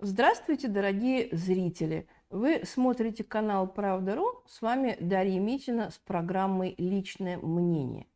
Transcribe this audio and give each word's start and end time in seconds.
Здравствуйте, 0.00 0.68
дорогие 0.68 1.28
зрители! 1.32 2.06
Вы 2.30 2.60
смотрите 2.64 3.24
канал 3.24 3.66
Правда.ру. 3.66 4.44
С 4.46 4.62
вами 4.62 4.96
Дарья 5.00 5.40
Митина 5.40 5.90
с 5.90 5.98
программой 5.98 6.76
«Личное 6.78 7.36
мнение». 7.36 8.06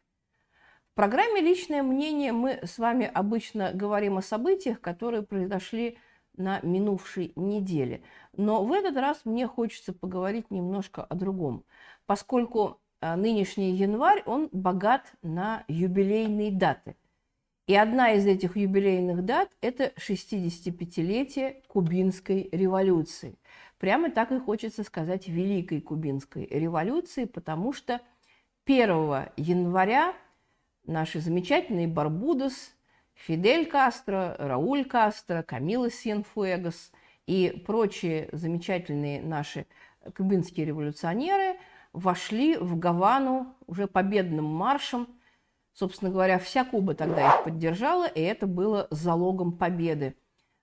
В 0.93 0.95
программе 0.95 1.41
«Личное 1.41 1.82
мнение» 1.82 2.30
мы 2.30 2.61
с 2.62 2.79
вами 2.79 3.11
обычно 3.12 3.73
говорим 3.73 4.18
о 4.18 4.23
событиях, 4.23 4.80
которые 4.80 5.25
произошли 5.25 5.98
на 6.37 6.61
минувшей 6.61 7.32
неделе. 7.34 8.05
Но 8.37 8.64
в 8.64 8.71
этот 8.71 8.96
раз 8.96 9.23
мне 9.25 9.49
хочется 9.49 9.93
поговорить 9.93 10.53
немножко 10.53 11.03
о 11.03 11.17
другом, 11.17 11.64
поскольку 12.07 12.80
а, 13.01 13.17
нынешний 13.17 13.73
январь, 13.73 14.23
он 14.25 14.49
богат 14.53 15.12
на 15.23 15.64
юбилейные 15.67 16.53
даты– 16.53 16.95
и 17.73 17.75
одна 17.75 18.12
из 18.12 18.27
этих 18.27 18.59
юбилейных 18.59 19.24
дат– 19.24 19.48
это 19.62 19.95
65-летие 19.97 21.62
Кубинской 21.69 22.51
революции. 22.52 23.38
Прямо 23.78 24.10
так 24.10 24.30
и 24.30 24.38
хочется 24.38 24.84
сказать 24.84 25.27
Великой 25.27 25.80
Кубинской 25.80 26.45
революции, 26.50 27.24
потому 27.24 27.73
что 27.73 28.02
1 28.66 28.84
января 29.38 30.12
наши 30.84 31.20
замечательные 31.20 31.88
Барбудос, 31.88 32.74
Фидель 33.14 33.64
Кастро, 33.64 34.36
Рауль 34.39 34.84
Кастро, 34.84 35.42
Камила 35.42 35.91
Сьенфуэгос 35.91 36.92
и 37.27 37.62
прочие 37.66 38.28
замечательные 38.33 39.23
наши 39.23 39.64
кубинские 40.14 40.66
революционеры 40.66 41.56
вошли 41.95 42.59
в 42.59 42.78
Гавану 42.78 43.56
уже 43.66 43.86
победным 43.86 44.45
маршем– 44.45 45.09
Собственно 45.75 46.11
говоря, 46.11 46.39
вся 46.39 46.65
Куба 46.65 46.95
тогда 46.95 47.35
их 47.35 47.45
поддержала, 47.45 48.07
и 48.07 48.21
это 48.21 48.47
было 48.47 48.89
залогом 48.91 49.53
победы 49.53 50.17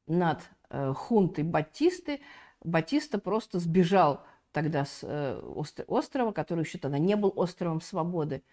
над 0.08 0.42
э, 0.70 0.94
хунтой 0.96 1.44
Батисты. 1.44 2.22
Батиста 2.64 3.18
просто 3.18 3.60
сбежал 3.60 4.22
тогда 4.52 4.86
с 4.86 5.00
э, 5.04 5.40
острова, 5.88 6.32
который 6.32 6.64
еще 6.64 6.78
тогда 6.78 7.00
не 7.00 7.16
был 7.16 7.34
островом 7.36 7.82
свободы. 7.82 8.44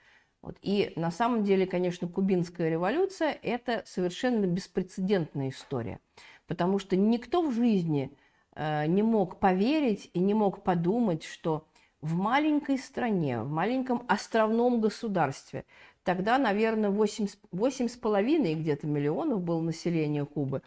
Вот. 0.43 0.57
И 0.63 0.93
на 0.97 1.11
самом 1.11 1.45
деле, 1.45 1.67
конечно, 1.67 2.09
кубинская 2.09 2.71
революция– 2.71 3.37
это 3.43 3.83
совершенно 3.85 4.47
беспрецедентная 4.47 5.51
история, 5.51 5.99
потому 6.47 6.79
что 6.79 6.97
никто 6.97 7.43
в 7.43 7.53
жизни 7.53 8.17
э, 8.55 8.87
не 8.87 9.03
мог 9.03 9.41
поверить 9.41 10.11
и 10.15 10.21
не 10.21 10.35
мог 10.35 10.63
подумать, 10.63 11.25
что 11.25 11.67
в 12.01 12.15
маленькой 12.15 12.79
стране, 12.79 13.43
в 13.43 13.51
маленьком 13.51 14.05
островном 14.09 14.81
государстве 14.81 15.65
Тогда, 16.07 16.39
наверное, 16.39 16.91
8,5 16.91 18.55
где-то 18.55 18.87
миллионов 18.87 19.43
было 19.43 19.61
население 19.61 20.25
Кубы. 20.25 20.63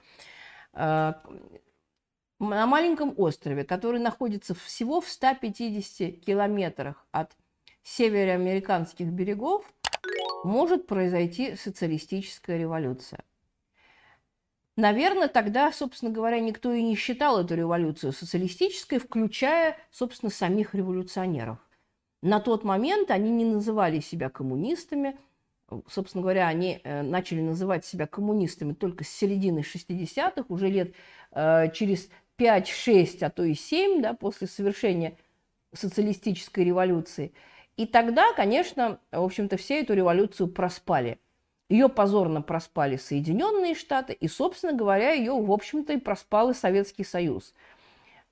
А, 0.73 1.23
на 2.39 2.67
маленьком 2.67 3.13
острове, 3.15 3.63
который 3.63 4.01
находится 4.01 4.53
всего 4.53 4.99
в 4.99 5.07
150 5.07 6.19
километрах 6.19 7.07
от 7.11 7.31
североамериканских 7.83 9.07
берегов, 9.07 9.63
может 10.43 10.87
произойти 10.87 11.55
социалистическая 11.55 12.57
революция. 12.57 13.23
Наверное, 14.75 15.29
тогда, 15.29 15.71
собственно 15.71 16.11
говоря, 16.11 16.41
никто 16.41 16.73
и 16.73 16.83
не 16.83 16.95
считал 16.95 17.39
эту 17.39 17.55
революцию 17.55 18.11
социалистической, 18.11 18.99
включая, 18.99 19.77
собственно, 19.89 20.31
самих 20.31 20.75
революционеров. 20.75 21.59
На 22.21 22.41
тот 22.41 22.65
момент 22.65 23.09
они 23.09 23.31
не 23.31 23.45
называли 23.45 24.01
себя 24.01 24.29
коммунистами– 24.29 25.17
собственно 25.87 26.21
говоря, 26.21 26.47
они 26.47 26.79
э, 26.83 27.01
начали 27.01 27.41
называть 27.41 27.85
себя 27.85 28.07
коммунистами 28.07 28.73
только 28.73 29.03
с 29.03 29.09
середины 29.09 29.59
60-х, 29.59 30.45
уже 30.49 30.67
лет 30.67 30.93
э, 31.31 31.71
через 31.73 32.09
5-6, 32.37 33.23
а 33.23 33.29
то 33.29 33.43
и 33.43 33.53
7, 33.53 34.01
да, 34.01 34.13
после 34.13 34.47
совершения 34.47 35.15
социалистической 35.73 36.63
революции. 36.63 37.33
И 37.77 37.85
тогда, 37.85 38.33
конечно, 38.33 38.99
в 39.11 39.23
общем-то, 39.23 39.57
все 39.57 39.81
эту 39.81 39.93
революцию 39.93 40.47
проспали. 40.47 41.19
Ее 41.69 41.87
позорно 41.87 42.41
проспали 42.41 42.97
Соединенные 42.97 43.75
Штаты, 43.75 44.13
и, 44.13 44.27
собственно 44.27 44.73
говоря, 44.73 45.11
ее, 45.11 45.33
в 45.33 45.51
общем-то, 45.51 45.93
и 45.93 45.97
проспал 45.97 46.49
и 46.49 46.53
Советский 46.55 47.03
Союз. 47.03 47.53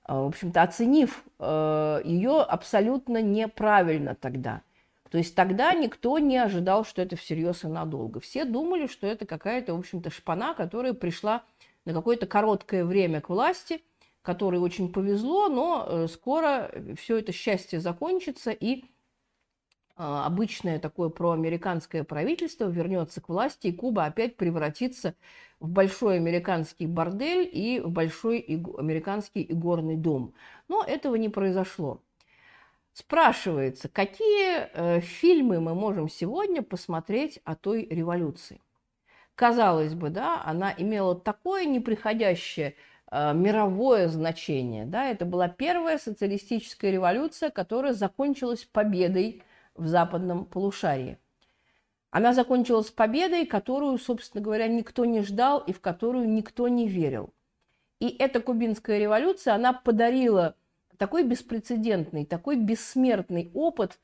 В 0.06 0.26
общем-то, 0.26 0.62
оценив 0.62 1.22
э, 1.38 2.00
ее 2.04 2.40
абсолютно 2.40 3.22
неправильно 3.22 4.14
тогда– 4.14 4.62
то 5.10 5.18
есть 5.18 5.34
тогда 5.34 5.72
никто 5.74 6.18
не 6.18 6.36
ожидал, 6.36 6.84
что 6.84 7.02
это 7.02 7.16
всерьез 7.16 7.64
и 7.64 7.68
надолго. 7.68 8.20
Все 8.20 8.44
думали, 8.44 8.86
что 8.86 9.06
это 9.06 9.26
какая-то, 9.26 9.74
в 9.74 9.78
общем-то, 9.78 10.10
шпана, 10.10 10.54
которая 10.54 10.92
пришла 10.92 11.44
на 11.84 11.92
какое-то 11.92 12.26
короткое 12.26 12.84
время 12.84 13.20
к 13.20 13.30
власти, 13.30 13.82
которой 14.22 14.60
очень 14.60 14.92
повезло, 14.92 15.48
но 15.48 15.86
э, 15.86 16.06
скоро 16.08 16.70
все 16.96 17.16
это 17.16 17.32
счастье 17.32 17.80
закончится, 17.80 18.50
и 18.50 18.84
а, 20.00 20.26
обычное 20.26 20.78
такое 20.78 21.08
проамериканское 21.08 22.04
правительство 22.04 22.68
вернется 22.68 23.20
к 23.20 23.28
власти, 23.28 23.66
и 23.66 23.72
Куба 23.72 24.04
опять 24.04 24.36
превратится 24.36 25.14
в 25.58 25.68
большой 25.68 26.16
американский 26.16 26.86
бордель 26.86 27.48
и 27.52 27.80
в 27.80 27.90
большой 27.90 28.38
американский 28.38 29.42
игорный 29.42 29.96
дом. 29.96 30.34
Но 30.68 30.84
этого 30.84 31.16
не 31.16 31.28
произошло. 31.28 32.00
Спрашивается, 32.98 33.88
какие 33.88 34.70
э, 34.72 35.00
фильмы 35.00 35.60
мы 35.60 35.76
можем 35.76 36.08
сегодня 36.08 36.62
посмотреть 36.62 37.38
о 37.44 37.54
той 37.54 37.86
революции? 37.88 38.60
Казалось 39.36 39.94
бы, 39.94 40.10
да, 40.10 40.42
она 40.44 40.74
имела 40.76 41.14
такое 41.14 41.64
неприходящее 41.64 42.74
э, 43.12 43.34
мировое 43.34 44.08
значение. 44.08 44.84
Да, 44.84 45.06
это 45.06 45.26
была 45.26 45.46
первая 45.46 45.98
социалистическая 45.98 46.90
революция, 46.90 47.50
которая 47.50 47.92
закончилась 47.92 48.64
победой 48.64 49.44
в 49.76 49.86
западном 49.86 50.44
полушарии. 50.44 51.18
Она 52.10 52.32
закончилась 52.32 52.90
победой, 52.90 53.46
которую, 53.46 53.96
собственно 53.98 54.42
говоря, 54.42 54.66
никто 54.66 55.04
не 55.04 55.20
ждал 55.20 55.60
и 55.60 55.72
в 55.72 55.80
которую 55.80 56.28
никто 56.28 56.66
не 56.66 56.88
верил. 56.88 57.32
И 58.00 58.08
эта 58.08 58.40
кубинская 58.40 58.98
революция, 58.98 59.54
она 59.54 59.72
подарила 59.72 60.56
такой 60.98 61.24
беспрецедентный, 61.24 62.26
такой 62.26 62.56
бессмертный 62.56 63.50
опыт 63.54 63.98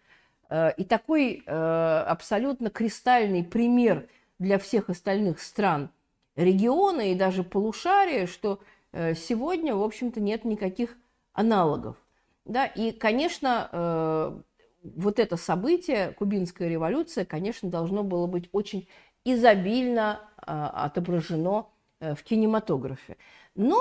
э, 0.49 0.73
и 0.77 0.85
такой 0.85 1.43
э, 1.45 2.05
абсолютно 2.09 2.71
кристальный 2.71 3.45
пример 3.45 4.09
для 4.39 4.59
всех 4.59 4.89
остальных 4.89 5.41
стран 5.41 5.91
региона 6.37 7.13
и 7.13 7.15
даже 7.15 7.43
полушария, 7.43 8.27
что 8.27 8.61
э, 8.93 9.15
сегодня, 9.15 9.75
в 9.75 9.83
общем-то, 9.83 10.21
нет 10.21 10.45
никаких 10.45 10.97
аналогов. 11.33 11.97
Да? 12.45 12.67
И, 12.67 12.93
конечно, 12.93 14.45
вот 14.83 15.19
это 15.19 15.37
событие, 15.39 16.13
Кубинская 16.13 16.69
революция, 16.69 17.25
конечно, 17.25 17.71
должно 17.71 18.03
было 18.05 18.27
быть 18.27 18.51
очень 18.53 18.87
изобильно 19.25 20.21
отображено 20.37 21.69
в 22.01 22.23
кинематографе. 22.23 23.17
Но 23.55 23.81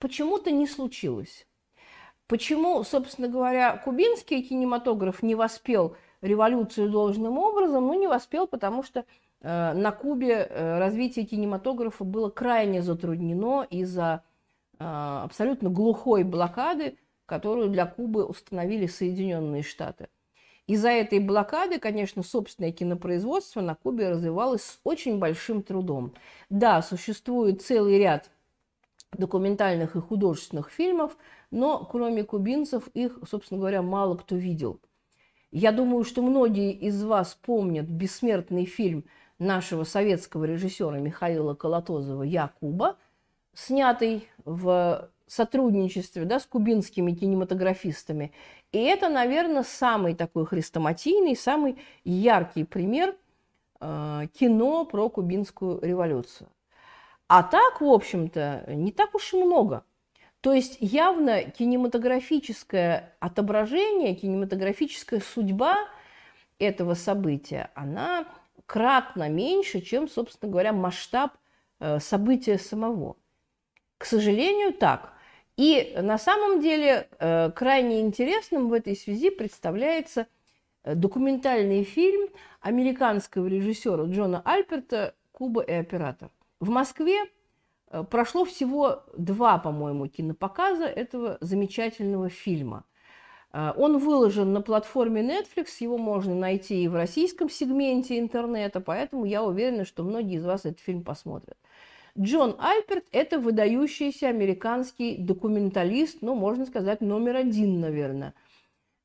почему-то 0.00 0.50
не 0.50 0.66
случилось. 0.66 1.46
Почему, 2.26 2.82
собственно 2.84 3.28
говоря, 3.28 3.76
кубинский 3.76 4.42
кинематограф 4.42 5.22
не 5.22 5.34
воспел 5.34 5.96
революцию 6.22 6.90
должным 6.90 7.36
образом? 7.36 7.86
Ну, 7.86 7.94
не 7.94 8.06
воспел, 8.06 8.46
потому 8.46 8.82
что 8.82 9.04
э, 9.42 9.72
на 9.74 9.92
Кубе 9.92 10.46
э, 10.48 10.78
развитие 10.78 11.26
кинематографа 11.26 12.02
было 12.04 12.30
крайне 12.30 12.80
затруднено 12.80 13.66
из-за 13.68 14.22
э, 14.78 14.84
абсолютно 14.84 15.68
глухой 15.68 16.24
блокады, 16.24 16.96
которую 17.26 17.68
для 17.68 17.84
Кубы 17.84 18.24
установили 18.24 18.86
Соединенные 18.86 19.62
Штаты. 19.62 20.08
Из-за 20.66 20.88
этой 20.88 21.18
блокады, 21.18 21.78
конечно, 21.78 22.22
собственное 22.22 22.72
кинопроизводство 22.72 23.60
на 23.60 23.74
Кубе 23.74 24.08
развивалось 24.08 24.62
с 24.62 24.80
очень 24.82 25.18
большим 25.18 25.62
трудом. 25.62 26.14
Да, 26.48 26.80
существует 26.80 27.60
целый 27.60 27.98
ряд 27.98 28.30
документальных 29.18 29.96
и 29.96 30.00
художественных 30.00 30.70
фильмов, 30.70 31.16
но 31.50 31.84
кроме 31.84 32.24
кубинцев 32.24 32.88
их, 32.94 33.18
собственно 33.28 33.58
говоря, 33.58 33.82
мало 33.82 34.16
кто 34.16 34.36
видел. 34.36 34.80
Я 35.50 35.70
думаю, 35.70 36.04
что 36.04 36.20
многие 36.22 36.72
из 36.72 37.02
вас 37.04 37.38
помнят 37.40 37.86
бессмертный 37.86 38.64
фильм 38.64 39.04
нашего 39.38 39.84
советского 39.84 40.44
режиссера 40.44 40.98
Михаила 40.98 41.54
Колотозова 41.54 42.22
«Я 42.22 42.52
Куба», 42.60 42.96
снятый 43.54 44.28
в 44.44 45.10
сотрудничестве 45.26 46.24
да, 46.24 46.40
с 46.40 46.46
кубинскими 46.46 47.12
кинематографистами. 47.12 48.32
И 48.72 48.78
это, 48.78 49.08
наверное, 49.08 49.62
самый 49.62 50.14
такой 50.14 50.46
хрестоматийный, 50.46 51.36
самый 51.36 51.78
яркий 52.04 52.64
пример 52.64 53.16
э, 53.80 54.26
кино 54.34 54.84
про 54.84 55.08
кубинскую 55.08 55.80
революцию. 55.80 56.48
А 57.28 57.42
так, 57.42 57.80
в 57.80 57.86
общем-то, 57.86 58.64
не 58.68 58.92
так 58.92 59.14
уж 59.14 59.32
и 59.32 59.36
много. 59.36 59.84
То 60.40 60.52
есть 60.52 60.76
явно 60.80 61.42
кинематографическое 61.42 63.16
отображение, 63.18 64.14
кинематографическая 64.14 65.20
судьба 65.20 65.88
этого 66.58 66.94
события, 66.94 67.70
она 67.74 68.26
кратно 68.66 69.28
меньше, 69.28 69.80
чем, 69.80 70.08
собственно 70.08 70.52
говоря, 70.52 70.72
масштаб 70.72 71.32
э, 71.80 71.98
события 71.98 72.58
самого. 72.58 73.16
К 73.98 74.04
сожалению, 74.04 74.74
так. 74.74 75.14
И 75.56 75.94
на 75.96 76.18
самом 76.18 76.60
деле 76.60 77.08
э, 77.18 77.50
крайне 77.52 78.00
интересным 78.00 78.68
в 78.68 78.72
этой 78.72 78.96
связи 78.96 79.30
представляется 79.30 80.26
э, 80.82 80.94
документальный 80.94 81.84
фильм 81.84 82.28
американского 82.60 83.46
режиссера 83.46 84.04
Джона 84.04 84.42
Альперта 84.44 85.14
«Куба 85.32 85.62
и 85.62 85.72
оператор». 85.72 86.30
В 86.64 86.70
Москве 86.70 87.24
э, 87.90 88.04
прошло 88.04 88.46
всего 88.46 89.04
два, 89.18 89.58
по-моему, 89.58 90.06
кинопоказа 90.06 90.86
этого 90.86 91.36
замечательного 91.42 92.30
фильма. 92.30 92.84
Он 93.52 93.98
выложен 93.98 94.52
на 94.52 94.62
платформе 94.62 95.22
Netflix, 95.22 95.66
его 95.78 95.96
можно 95.96 96.34
найти 96.34 96.82
и 96.82 96.88
в 96.88 96.94
российском 96.94 97.48
сегменте 97.48 98.18
интернета, 98.18 98.80
поэтому 98.80 99.26
я 99.26 99.44
уверена, 99.44 99.84
что 99.84 100.02
многие 100.02 100.38
из 100.38 100.44
вас 100.44 100.64
этот 100.64 100.80
фильм 100.80 101.04
посмотрят. 101.04 101.56
Джон 102.18 102.56
Альперт– 102.58 103.04
это 103.12 103.38
выдающийся 103.38 104.28
американский 104.28 105.16
документалист, 105.18 106.18
ну, 106.22 106.34
можно 106.34 106.66
сказать, 106.66 107.00
номер 107.00 107.36
один, 107.36 107.78
наверное. 107.78 108.34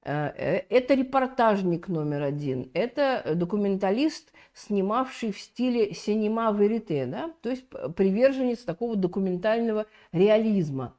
Э, 0.10 0.32
э, 0.36 0.66
это 0.70 0.96
репортажник 0.96 1.88
номер 1.88 2.24
один, 2.24 2.72
это 2.74 3.34
документалист, 3.36 4.34
снимавший 4.56 5.32
в 5.32 5.40
стиле 5.40 5.94
синема 5.94 6.52
верите, 6.52 7.06
да? 7.06 7.32
то 7.42 7.52
есть 7.52 7.70
приверженец 7.96 8.64
такого 8.64 8.96
документального 8.96 9.86
реализма. 10.12 10.96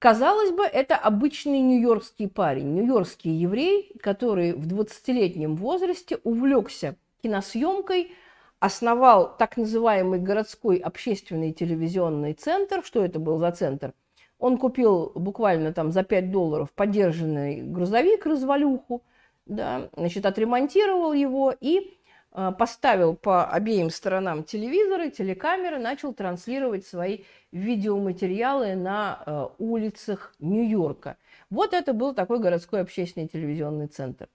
Казалось 0.00 0.50
бы, 0.50 0.64
это 0.64 0.96
обычный 0.96 1.60
нью-йоркский 1.60 2.28
парень, 2.28 2.74
нью-йоркский 2.74 3.30
еврей, 3.30 3.92
который 4.02 4.54
в 4.54 4.66
20-летнем 4.66 5.54
возрасте 5.54 6.18
увлекся 6.24 6.96
киносъемкой– 7.22 8.12
основал 8.60 9.36
так 9.36 9.56
называемый 9.56 10.18
городской 10.18 10.78
общественный 10.78 11.52
телевизионный 11.52 12.32
центр. 12.32 12.82
Что 12.84 13.04
это 13.04 13.20
был 13.20 13.38
за 13.38 13.52
центр? 13.52 13.94
Он 14.38 14.56
купил 14.56 15.12
буквально 15.14 15.72
там 15.72 15.90
за 15.90 16.04
5 16.04 16.30
долларов 16.30 16.70
подержанный 16.72 17.60
грузовик, 17.60 18.24
развалюху, 18.24 19.02
да, 19.46 19.88
значит, 19.96 20.26
отремонтировал 20.26 21.12
его 21.12 21.52
и 21.58 21.98
э, 22.32 22.52
поставил 22.56 23.16
по 23.16 23.46
обеим 23.46 23.90
сторонам 23.90 24.44
телевизора, 24.44 25.08
телекамеры, 25.10 25.78
начал 25.78 26.12
транслировать 26.12 26.86
свои 26.86 27.20
видеоматериалы 27.50 28.76
на 28.76 29.22
э, 29.26 29.46
улицах 29.58 30.34
Нью-Йорка. 30.38 31.16
Вот 31.50 31.72
это 31.72 31.92
был 31.92 32.14
такой 32.14 32.38
городской 32.38 32.82
общественный 32.82 33.26
телевизионный 33.26 33.88
центр. 33.88 34.28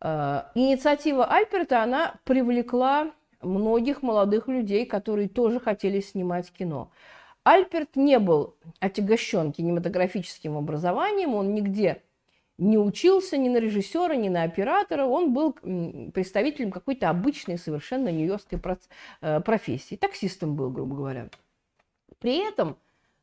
Э, 0.00 0.42
инициатива 0.54 1.24
Альперта, 1.24 1.82
она 1.82 2.14
привлекла 2.24 3.10
многих 3.40 4.02
молодых 4.02 4.48
людей, 4.48 4.86
которые 4.86 5.28
тоже 5.28 5.58
хотели 5.58 6.00
снимать 6.00 6.52
кино. 6.52 6.90
Альперт 7.44 7.96
не 7.96 8.18
был 8.18 8.54
отягощен 8.80 9.52
кинематографическим 9.52 10.56
образованием, 10.56 11.34
он 11.34 11.54
нигде 11.54 12.02
не 12.58 12.78
учился 12.78 13.36
ни 13.36 13.48
на 13.48 13.56
режиссера, 13.56 14.14
ни 14.14 14.28
на 14.28 14.44
оператора, 14.44 15.06
он 15.06 15.32
был 15.32 15.52
представителем 16.12 16.70
какой-то 16.70 17.10
обычной 17.10 17.58
совершенно 17.58 18.10
нью-йоркской 18.10 18.60
э, 19.20 19.40
профессии, 19.40 19.96
таксистом 19.96 20.54
был, 20.54 20.70
грубо 20.70 20.94
говоря. 20.94 21.28
При 22.20 22.36
этом, 22.36 22.76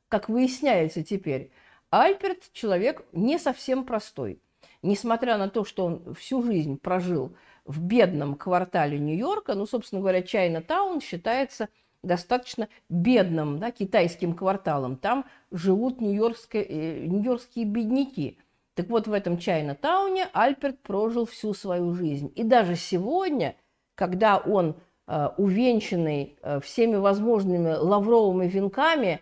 как 0.10 0.28
выясняется 0.28 1.04
теперь, 1.04 1.52
Альперт 1.90 2.52
человек 2.52 3.06
не 3.14 3.40
совсем 3.40 3.86
простой– 3.86 4.42
несмотря 4.82 5.38
на 5.38 5.50
то, 5.50 5.66
что 5.66 5.86
он 5.86 6.14
всю 6.16 6.44
жизнь 6.44 6.78
прожил 6.78 7.36
в 7.66 7.82
бедном 7.82 8.36
квартале 8.36 8.98
Нью-Йорка, 9.00 9.54
ну, 9.54 9.66
собственно 9.66 10.02
говоря, 10.02 10.22
Чайна-таун 10.22 11.02
считается 11.02 11.70
достаточно 12.04 12.68
бедным 12.90 13.60
да, 13.60 13.72
китайским 13.72 14.34
кварталом. 14.34 14.96
Там 14.98 15.26
живут 15.52 16.02
нью-йоркские, 16.02 16.64
э, 16.64 17.06
нью-йоркские 17.06 17.66
бедняки. 17.66 18.38
Так 18.76 18.90
вот, 18.90 19.08
в 19.08 19.14
этом 19.14 19.38
Чайна-тауне 19.38 20.28
Альперт 20.34 20.80
прожил 20.80 21.26
всю 21.26 21.54
свою 21.54 21.94
жизнь. 21.94 22.32
И 22.36 22.44
даже 22.44 22.76
сегодня, 22.76 23.56
когда 23.96 24.38
он 24.38 24.76
э, 25.08 25.30
увенчанный 25.38 26.38
э, 26.42 26.60
всеми 26.62 26.96
возможными 26.96 27.74
лавровыми 27.74 28.48
венками, 28.48 29.22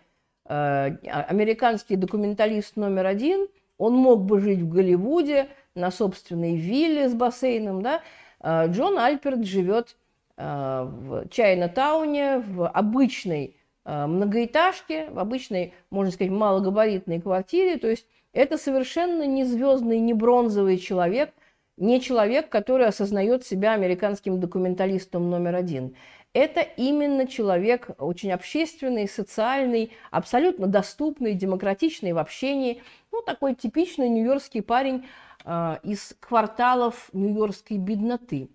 американский 0.50 1.96
документалист 1.96 2.76
номер 2.76 3.04
один– 3.04 3.48
он 3.78 3.94
мог 3.94 4.24
бы 4.24 4.40
жить 4.40 4.60
в 4.60 4.68
Голливуде 4.68 5.48
на 5.74 5.90
собственной 5.90 6.56
вилле 6.56 7.08
с 7.08 7.14
бассейном, 7.14 7.82
да. 7.82 8.02
Джон 8.42 8.98
Альперт 8.98 9.44
живет 9.44 9.96
в 10.44 11.28
Чайна-тауне, 11.30 12.38
в 12.38 12.68
обычной 12.68 13.56
а, 13.84 14.06
многоэтажке, 14.06 15.10
в 15.10 15.18
обычной, 15.18 15.74
можно 15.90 16.12
сказать, 16.12 16.32
малогабаритной 16.32 17.20
квартире. 17.20 17.76
То 17.78 17.88
есть 17.88 18.06
это 18.32 18.56
совершенно 18.56 19.26
не 19.26 19.44
звездный, 19.44 19.98
не 19.98 20.14
бронзовый 20.14 20.78
человек, 20.78 21.32
не 21.76 22.00
человек, 22.00 22.48
который 22.48 22.86
осознает 22.86 23.44
себя 23.44 23.72
американским 23.72 24.40
документалистом 24.40 25.30
номер 25.30 25.56
один 25.56 25.94
это 26.34 26.60
именно 26.60 27.26
человек 27.26 27.90
очень 27.98 28.32
общественный, 28.32 29.08
социальный, 29.08 29.92
абсолютно 30.10 30.66
доступный, 30.66 31.34
демократичный 31.34 32.12
в 32.12 32.18
общении. 32.18 32.82
Ну, 33.12 33.22
такой 33.22 33.54
типичный 33.54 34.08
нью-йоркский 34.08 34.62
парень 34.62 35.06
э, 35.44 35.78
из 35.82 36.14
кварталов 36.20 37.08
нью-йоркской 37.12 37.78
бедноты. 37.78 38.50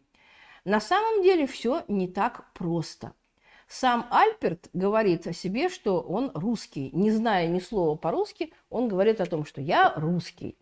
На 0.65 0.80
самом 0.80 1.24
деле 1.24 1.45
все 1.45 1.83
не 1.88 2.07
так 2.07 2.51
просто. 2.54 3.13
Сам 3.68 4.06
Альперт 4.12 4.69
говорит 4.74 5.27
о 5.27 5.33
себе, 5.33 5.69
что 5.69 6.01
он 6.01 6.31
русский. 6.33 6.89
Не 6.94 7.12
зная 7.12 7.48
ни 7.48 7.60
слова 7.60 7.95
по-русски, 7.95 8.54
он 8.69 8.88
говорит 8.88 9.19
о 9.19 9.25
том, 9.25 9.45
что 9.45 9.62
я 9.62 9.94
русский. 9.95 10.57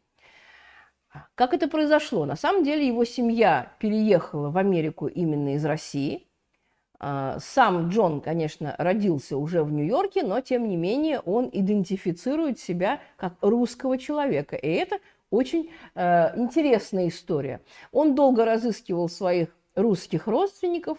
Как 1.36 1.54
это 1.54 1.68
произошло? 1.68 2.26
На 2.26 2.36
самом 2.36 2.64
деле 2.64 2.88
его 2.88 3.04
семья 3.04 3.74
переехала 3.80 4.50
в 4.50 4.58
Америку 4.58 5.08
именно 5.08 5.56
из 5.56 5.66
России– 5.66 6.28
а, 7.04 7.40
сам 7.40 7.90
Джон, 7.90 8.22
конечно, 8.22 8.76
родился 8.78 9.36
уже 9.36 9.64
в 9.64 9.72
Нью-Йорке, 9.72 10.22
но 10.22 10.40
тем 10.40 10.70
не 10.70 10.78
менее 10.78 11.20
он 11.20 11.50
идентифицирует 11.52 12.60
себя 12.60 13.02
как 13.18 13.34
русского 13.42 13.98
человека. 13.98 14.56
И 14.56 14.68
это 14.68 15.00
очень 15.32 15.72
э, 15.96 16.40
интересная 16.40 17.08
история. 17.08 17.62
Он 17.92 18.14
долго 18.14 18.46
разыскивал 18.46 19.10
своих 19.10 19.50
русских 19.76 20.28
родственников. 20.28 20.98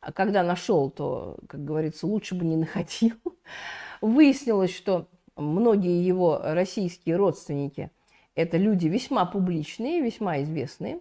А 0.00 0.12
когда 0.12 0.42
нашел, 0.42 0.90
то, 0.90 1.38
как 1.48 1.64
говорится, 1.64 2.06
лучше 2.06 2.34
бы 2.34 2.44
не 2.44 2.56
находил. 2.56 3.16
Выяснилось, 4.00 4.74
что 4.74 5.08
многие 5.36 6.04
его 6.04 6.40
российские 6.42 7.16
родственники– 7.16 7.90
это 8.34 8.56
люди 8.56 8.86
весьма 8.86 9.24
публичные, 9.24 10.00
весьма 10.00 10.42
известные. 10.42 11.00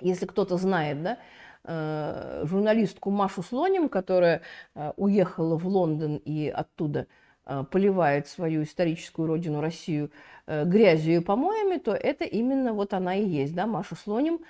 Если 0.00 0.26
кто-то 0.26 0.58
знает, 0.58 1.02
да, 1.02 1.18
Э, 1.66 2.44
журналистку 2.44 3.10
Машу 3.10 3.42
Слоним, 3.42 3.88
которая 3.88 4.42
э, 4.74 4.92
уехала 4.96 5.56
в 5.56 5.66
Лондон 5.66 6.16
и 6.16 6.48
оттуда 6.48 7.06
э, 7.46 7.64
поливает 7.70 8.28
свою 8.28 8.64
историческую 8.64 9.26
родину 9.26 9.60
Россию 9.60 10.10
грязью 10.46 11.16
и 11.16 11.20
помоями, 11.20 11.78
то 11.78 11.94
это 11.94 12.26
именно 12.26 12.74
вот 12.74 12.92
она 12.92 13.14
и 13.14 13.24
есть, 13.24 13.54
да, 13.54 13.66
Маша 13.66 13.94
Слоним. 13.94 14.40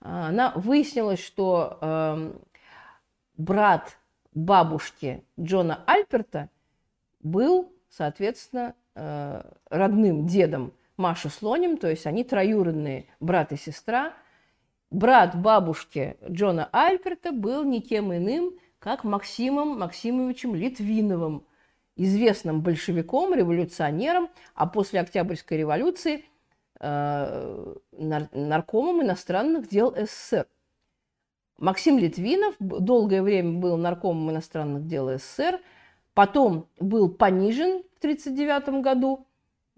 Она 0.00 0.52
выяснилось, 0.54 1.22
что 1.22 1.78
эм, 1.80 2.40
брат 3.36 3.98
бабушки 4.34 5.22
Джона 5.38 5.82
Альперта 5.86 6.48
был, 7.20 7.72
соответственно, 7.88 8.74
родным 9.70 10.26
дедом 10.26 10.72
Маши 10.96 11.30
Слоним, 11.30 11.78
то 11.78 11.88
есть 11.88 12.06
они 12.06 12.24
троюродные 12.24 13.06
брат 13.20 13.52
и 13.52 13.56
сестра– 13.56 14.12
брат 14.90 15.40
бабушки 15.40 16.16
Джона 16.28 16.68
Альперта 16.72 17.32
был 17.32 17.64
никем 17.64 18.12
иным, 18.14 18.52
как 18.78 19.04
Максимом 19.04 19.78
Максимовичем 19.78 20.54
Литвиновым, 20.54 21.44
известным 21.96 22.62
большевиком, 22.62 23.34
революционером, 23.34 24.28
а 24.54 24.66
после 24.66 25.00
Октябрьской 25.00 25.58
революции 25.58 26.16
э, 26.16 26.22
наркомом 27.92 29.02
иностранных 29.02 29.68
дел 29.68 29.94
СССР. 29.96 30.46
Максим 31.58 31.98
Литвинов 31.98 32.54
долгое 32.58 33.22
время 33.22 33.58
был 33.58 33.76
наркомом 33.76 34.30
иностранных 34.30 34.86
дел 34.86 35.10
СССР, 35.18 35.60
потом 36.14 36.68
был 36.78 37.10
понижен 37.10 37.82
в 37.82 37.98
1939 37.98 38.82
году 38.82 39.26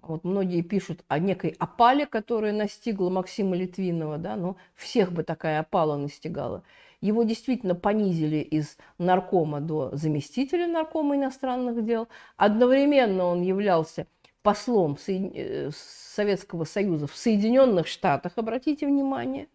вот 0.02 0.24
многие 0.24 0.62
пишут 0.62 1.04
о 1.06 1.20
некой 1.20 1.54
опале, 1.60 2.06
которая 2.06 2.52
настигла 2.52 3.08
Максима 3.08 3.54
Литвинова, 3.54 4.18
да, 4.18 4.34
но 4.34 4.56
всех 4.74 5.12
бы 5.12 5.22
такая 5.22 5.60
опала 5.60 5.96
настигала. 5.96 6.64
Его 7.00 7.22
действительно 7.22 7.76
понизили 7.76 8.38
из 8.38 8.78
наркома 8.98 9.60
до 9.60 9.90
заместителя 9.92 10.66
наркома 10.66 11.14
иностранных 11.16 11.84
дел. 11.84 12.08
Одновременно 12.36 13.26
он 13.26 13.42
являлся 13.42 14.08
послом 14.42 14.98
э, 15.06 15.70
Советского 15.74 16.64
Союза 16.64 17.06
в 17.06 17.16
Соединенных 17.16 17.86
Штатах, 17.86 18.32
обратите 18.36 18.86
внимание. 18.86 19.48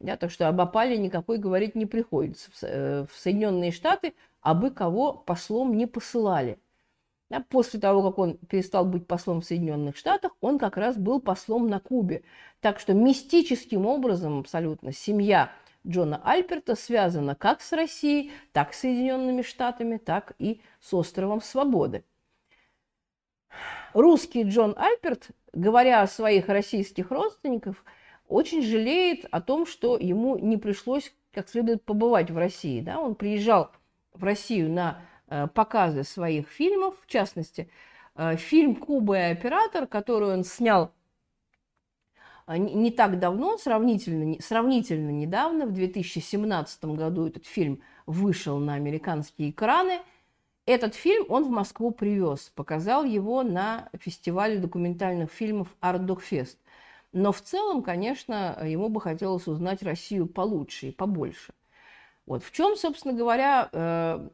Да, 0.00 0.16
так 0.16 0.30
что 0.30 0.48
об 0.48 0.60
опале 0.60 0.96
никакой 0.96 1.38
говорить 1.38 1.74
не 1.74 1.86
приходится. 1.86 2.50
В 2.50 2.62
э, 2.62 3.06
Соединенные 3.14 3.70
Штаты 3.70 4.14
абы 4.40 4.70
кого 4.70 5.12
послом 5.12 5.76
не 5.76 5.86
посылали– 5.86 6.58
Да, 7.30 7.44
после 7.48 7.78
того, 7.78 8.02
как 8.02 8.18
он 8.18 8.38
перестал 8.38 8.84
быть 8.84 9.06
послом 9.06 9.40
в 9.40 9.44
Соединенных 9.44 9.96
Штатах, 9.96 10.32
он 10.40 10.58
как 10.58 10.76
раз 10.76 10.96
был 10.96 11.20
послом 11.20 11.68
на 11.68 11.78
Кубе. 11.78 12.22
Так 12.60 12.80
что 12.80 12.92
мистическим 12.92 13.86
образом 13.86 14.40
абсолютно 14.40 14.92
семья 14.92 15.52
Джона 15.86 16.20
Альперта 16.24 16.74
связана 16.74 17.36
как 17.36 17.62
с 17.62 17.72
Россией, 17.72 18.32
так 18.52 18.74
с 18.74 18.80
Соединенными 18.80 19.42
Штатами, 19.42 19.96
так 19.96 20.34
и 20.38 20.60
с 20.80 20.92
островом 20.92 21.40
Свободы. 21.40 22.04
Русский 23.92 24.44
Джон 24.44 24.74
Альперт, 24.78 25.28
говоря 25.52 26.02
о 26.02 26.06
своих 26.06 26.48
российских 26.48 27.10
родственниках, 27.10 27.76
очень 28.28 28.62
жалеет 28.62 29.26
о 29.30 29.40
том, 29.40 29.66
что 29.66 29.96
ему 29.96 30.38
не 30.38 30.56
пришлось 30.56 31.12
как 31.32 31.48
следует 31.48 31.84
побывать 31.84 32.30
в 32.30 32.36
России. 32.36 32.80
Да? 32.80 33.00
Он 33.00 33.14
приезжал 33.14 33.70
в 34.12 34.24
Россию 34.24 34.70
на 34.70 35.00
э, 35.28 35.46
показы 35.48 36.04
своих 36.04 36.48
фильмов, 36.48 36.94
в 37.02 37.06
частности, 37.06 37.70
э, 38.16 38.36
фильм 38.36 38.74
«Куба 38.74 39.16
и 39.16 39.32
оператор», 39.32 39.86
который 39.86 40.32
он 40.32 40.44
снял 40.44 40.92
э, 42.46 42.56
не 42.56 42.90
так 42.90 43.18
давно, 43.18 43.58
сравнительно, 43.58 44.36
сравнительно 44.40 45.10
недавно, 45.10 45.66
в 45.66 45.72
2017 45.72 46.84
году 46.86 47.26
этот 47.26 47.46
фильм 47.46 47.80
вышел 48.06 48.58
на 48.58 48.74
американские 48.74 49.50
экраны. 49.50 50.00
Этот 50.70 50.94
фильм 50.94 51.26
он 51.28 51.42
в 51.42 51.50
Москву 51.50 51.90
привез, 51.90 52.52
показал 52.54 53.02
его 53.02 53.42
на 53.42 53.88
фестивале 53.98 54.56
документальных 54.58 55.32
фильмов 55.32 55.66
«Артдокфест». 55.80 56.60
Но 57.12 57.32
в 57.32 57.42
целом, 57.42 57.82
конечно, 57.82 58.56
ему 58.64 58.88
бы 58.88 59.00
хотелось 59.00 59.48
узнать 59.48 59.82
Россию 59.82 60.28
получше 60.28 60.86
и 60.86 60.92
побольше. 60.92 61.54
Вот 62.24 62.44
в 62.44 62.52
чем, 62.52 62.76
собственно 62.76 63.14
говоря, 63.14 63.68
э, 63.72 64.28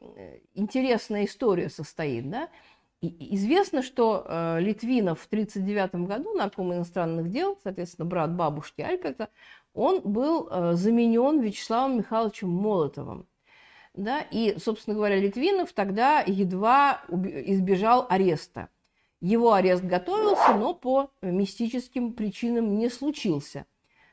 интересная 0.52 1.24
история 1.24 1.70
состоит. 1.70 2.28
Да? 2.28 2.50
И 3.00 3.34
известно, 3.36 3.80
что 3.80 4.22
э, 4.28 4.60
Литвинов 4.60 5.20
в 5.20 5.26
1939 5.28 6.06
году, 6.06 6.34
нарком 6.34 6.70
иностранных 6.74 7.30
дел, 7.30 7.58
соответственно, 7.62 8.04
брат 8.04 8.36
бабушки 8.36 8.82
Альперта, 8.82 9.30
он 9.72 10.02
был 10.02 10.50
э, 10.50 10.74
заменен 10.74 11.40
Вячеславом 11.40 11.96
Михайловичем 11.96 12.50
Молотовым. 12.50 13.26
Да? 13.96 14.20
И, 14.30 14.56
собственно 14.58 14.94
говоря, 14.94 15.16
Литвинов 15.16 15.72
тогда 15.72 16.20
едва 16.20 17.02
избежал 17.08 18.06
ареста. 18.08 18.68
Его 19.20 19.54
арест 19.54 19.82
готовился, 19.82 20.54
но 20.54 20.74
по 20.74 21.10
мистическим 21.22 22.12
причинам 22.12 22.76
не 22.76 22.90
случился. 22.90 23.64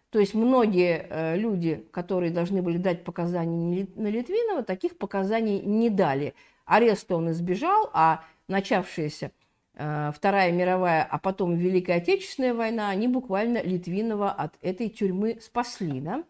То 0.10 0.20
есть 0.20 0.34
многие 0.34 1.08
э, 1.10 1.38
люди, 1.38 1.86
которые 1.92 2.32
должны 2.32 2.62
были 2.62 2.78
дать 2.78 3.04
показания 3.04 3.88
на 3.96 4.08
Литвинова, 4.08 4.64
таких 4.64 4.98
показаний 4.98 5.60
не 5.60 5.90
дали. 5.90 6.36
Ареста 6.66 7.16
он 7.18 7.32
избежал, 7.32 7.90
а 7.94 8.24
начавшаяся 8.48 9.32
э, 9.74 10.12
Вторая 10.16 10.52
мировая, 10.52 11.04
а 11.04 11.18
потом 11.18 11.56
Великая 11.56 11.98
Отечественная 11.98 12.54
война, 12.54 12.90
они 12.90 13.08
буквально 13.08 13.62
Литвинова 13.62 14.32
от 14.32 14.54
этой 14.62 14.88
тюрьмы 14.88 15.40
спасли. 15.42 16.00
Да? 16.00 16.24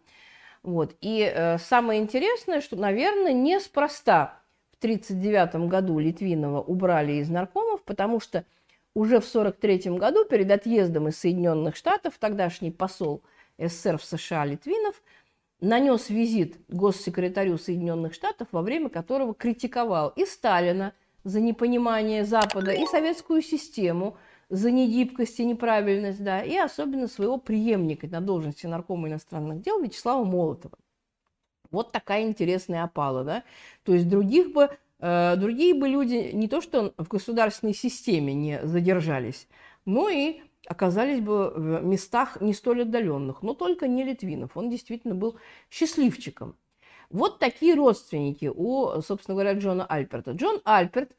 Вот. 0.64 0.96
И 1.02 1.20
э, 1.20 1.58
самое 1.58 2.00
интересное, 2.00 2.62
что, 2.62 2.76
наверное, 2.76 3.34
неспроста 3.34 4.40
в 4.72 4.78
1939 4.78 5.68
году 5.68 5.98
Литвинова 5.98 6.62
убрали 6.62 7.12
из 7.12 7.28
наркомов, 7.28 7.82
потому 7.84 8.18
что 8.18 8.44
уже 8.94 9.20
в 9.20 9.28
1943 9.28 9.98
году, 9.98 10.24
перед 10.24 10.50
отъездом 10.50 11.08
из 11.08 11.18
Соединенных 11.18 11.76
Штатов, 11.76 12.14
тогдашний 12.18 12.70
посол 12.70 13.22
СССР 13.58 13.98
в 13.98 14.04
США 14.04 14.46
Литвинов 14.46 15.02
нанес 15.60 16.08
визит 16.08 16.56
госсекретарю 16.68 17.58
Соединенных 17.58 18.14
Штатов, 18.14 18.48
во 18.50 18.62
время 18.62 18.88
которого 18.88 19.34
критиковал 19.34 20.14
и 20.16 20.24
Сталина 20.24 20.94
за 21.24 21.40
непонимание 21.40 22.24
Запада, 22.24 22.72
и 22.72 22.86
советскую 22.86 23.42
систему 23.42 24.16
за 24.48 24.70
негибкость 24.70 25.40
и 25.40 25.44
неправильность, 25.44 26.22
да, 26.22 26.42
и 26.42 26.56
особенно 26.56 27.08
своего 27.08 27.38
преемника 27.38 28.06
на 28.06 28.20
должности 28.20 28.66
наркома 28.66 29.08
иностранных 29.08 29.60
дел 29.62 29.80
Вячеслава 29.80 30.24
Молотова. 30.24 30.78
Вот 31.70 31.92
такая 31.92 32.22
интересная 32.22 32.84
опала, 32.84 33.24
да. 33.24 33.42
То 33.82 33.94
есть 33.94 34.08
других 34.08 34.52
бы 34.52 34.70
Э, 35.06 35.36
другие 35.36 35.74
бы 35.74 35.86
люди 35.86 36.30
не 36.32 36.48
то 36.48 36.62
что 36.62 36.94
в 36.96 37.08
государственной 37.08 37.74
системе 37.74 38.32
не 38.32 38.66
задержались, 38.66 39.48
но 39.84 40.08
и 40.08 40.40
оказались 40.66 41.20
бы 41.20 41.50
в 41.50 41.84
местах 41.84 42.40
не 42.40 42.54
столь 42.54 42.82
отдаленных, 42.82 43.42
но 43.42 43.52
только 43.52 43.86
не 43.86 44.02
Литвинов. 44.02 44.56
Он 44.56 44.70
действительно 44.70 45.14
был 45.14 45.36
счастливчиком. 45.70 46.56
Вот 47.10 47.38
такие 47.38 47.74
родственники 47.74 48.50
у, 48.54 49.02
собственно 49.02 49.34
говоря, 49.34 49.52
Джона 49.52 49.84
Альперта. 49.84 50.30
Джон 50.30 50.62
Альперт 50.64 51.12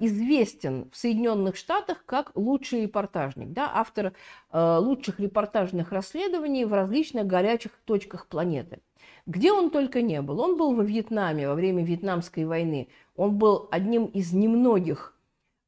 известен 0.00 0.90
в 0.90 0.96
Соединенных 0.96 1.56
Штатах 1.56 2.04
как 2.06 2.32
лучший 2.34 2.82
репортажник, 2.82 3.52
да, 3.52 3.70
автор 3.74 4.12
э, 4.52 4.76
лучших 4.78 5.20
репортажных 5.20 5.92
расследований 5.92 6.64
в 6.64 6.72
различных 6.72 7.26
горячих 7.26 7.72
точках 7.84 8.26
планеты– 8.26 8.80
где 9.26 9.52
он 9.52 9.70
только 9.70 10.02
не 10.02 10.20
был. 10.22 10.40
Он 10.40 10.56
был 10.56 10.74
во 10.74 10.82
Вьетнаме 10.82 11.48
во 11.48 11.54
время 11.54 11.84
Вьетнамской 11.84 12.44
войны. 12.44 12.88
Он 13.16 13.36
был 13.36 13.68
одним 13.70 14.06
из 14.06 14.32
немногих 14.32 15.16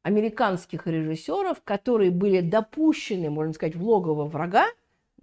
американских 0.02 0.86
режиссеров, 0.86 1.62
которые 1.64 2.10
были 2.10 2.40
допущены, 2.40 3.30
можно 3.30 3.52
сказать, 3.52 3.74
в 3.74 3.82
логово 3.82 4.24
врага, 4.24 4.66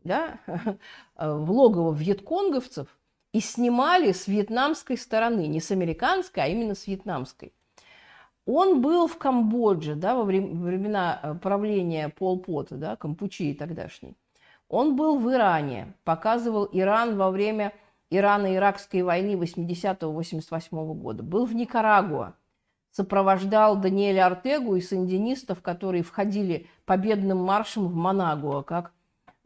да, 0.03 0.39
в 1.15 1.51
логово 1.51 1.93
вьетконговцев, 1.93 2.87
и 3.31 3.39
снимали 3.39 4.11
с 4.11 4.27
вьетнамской 4.27 4.97
стороны, 4.97 5.47
не 5.47 5.59
с 5.59 5.71
американской, 5.71 6.43
а 6.43 6.47
именно 6.47 6.75
с 6.75 6.85
вьетнамской. 6.87 7.53
Он 8.45 8.81
был 8.81 9.07
в 9.07 9.17
Камбодже 9.17 9.95
да, 9.95 10.15
во 10.15 10.23
времена 10.23 11.19
э, 11.21 11.35
правления 11.35 12.09
Пол 12.09 12.39
Пота, 12.39 12.75
да, 12.75 12.95
Кампучии 12.95 13.53
тогдашней. 13.53 14.17
Он 14.67 14.95
был 14.95 15.19
в 15.19 15.31
Иране, 15.31 15.93
показывал 16.03 16.67
Иран 16.71 17.15
во 17.15 17.31
время 17.31 17.73
Ирано-Иракской 18.09 19.01
войны 19.01 19.33
80-88 19.35 20.93
года, 20.95 21.23
был 21.23 21.45
в 21.45 21.55
Никарагуа, 21.55 22.35
сопровождал 22.91 23.77
Даниэля 23.77 24.25
Артегу 24.25 24.75
и 24.75 24.81
сандинистов, 24.81 25.61
которые 25.61 26.03
входили 26.03 26.67
победным 26.85 27.39
маршем 27.39 27.87
в 27.87 27.95
Манагуа, 27.95 28.61
как 28.61 28.91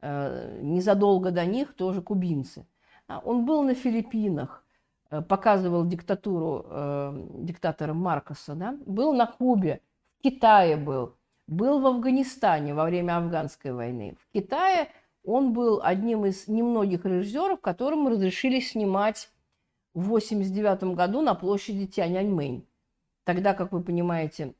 э, 0.01 0.59
незадолго 0.61 1.31
до 1.31 1.45
них 1.45 1.75
тоже 1.75 2.01
кубинцы. 2.01 2.65
А 3.07 3.19
он 3.19 3.45
был 3.45 3.63
на 3.63 3.73
Филиппинах, 3.73 4.63
показывал 5.09 5.85
диктатуру 5.85 6.65
э, 6.69 7.27
диктатора 7.39 7.93
Маркоса, 7.93 8.55
да? 8.55 8.77
был 8.85 9.13
на 9.13 9.27
Кубе, 9.27 9.81
в 10.19 10.23
Китае 10.23 10.77
был, 10.77 11.15
был 11.47 11.79
в 11.79 11.87
Афганистане 11.87 12.73
во 12.73 12.85
время 12.85 13.17
афганской 13.17 13.71
войны. 13.71 14.17
В 14.21 14.33
Китае 14.33 14.89
он 15.23 15.53
был 15.53 15.81
одним 15.83 16.25
из 16.25 16.47
немногих 16.47 17.05
режиссеров, 17.05 17.61
которым 17.61 18.07
разрешили 18.07 18.59
снимать 18.59 19.29
в 19.93 20.07
1989 20.07 20.95
году 20.95 21.21
на 21.21 21.35
площади 21.35 21.87
Тяньаньмэнь. 21.87 22.65
Тогда, 23.23 23.53
как 23.53 23.71
вы 23.71 23.81
понимаете, 23.81 24.53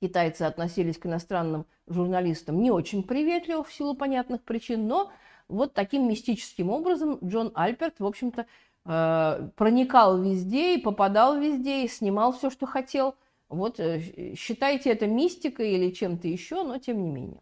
китайцы 0.00 0.42
относились 0.42 0.98
к 0.98 1.06
иностранным 1.06 1.66
журналистам 1.86 2.62
не 2.62 2.70
очень 2.70 3.02
приветливо 3.02 3.62
в 3.62 3.72
силу 3.72 3.94
понятных 3.94 4.42
причин, 4.42 4.86
но 4.86 5.10
вот 5.48 5.74
таким 5.74 6.08
мистическим 6.08 6.70
образом 6.70 7.18
Джон 7.22 7.52
Альперт, 7.54 7.98
в 7.98 8.06
общем-то, 8.06 8.42
э, 8.42 8.46
проникал 8.84 10.20
везде 10.20 10.74
и 10.74 10.80
попадал 10.80 11.38
везде, 11.38 11.84
и 11.84 11.88
снимал 11.88 12.32
все, 12.32 12.50
что 12.50 12.66
хотел. 12.66 13.14
Вот 13.48 13.78
э, 13.78 14.34
считайте 14.36 14.90
это 14.90 15.06
мистикой 15.06 15.72
или 15.72 15.90
чем-то 15.90 16.28
еще, 16.28 16.64
но 16.64 16.78
тем 16.78 17.02
не 17.02 17.10
менее. 17.10 17.40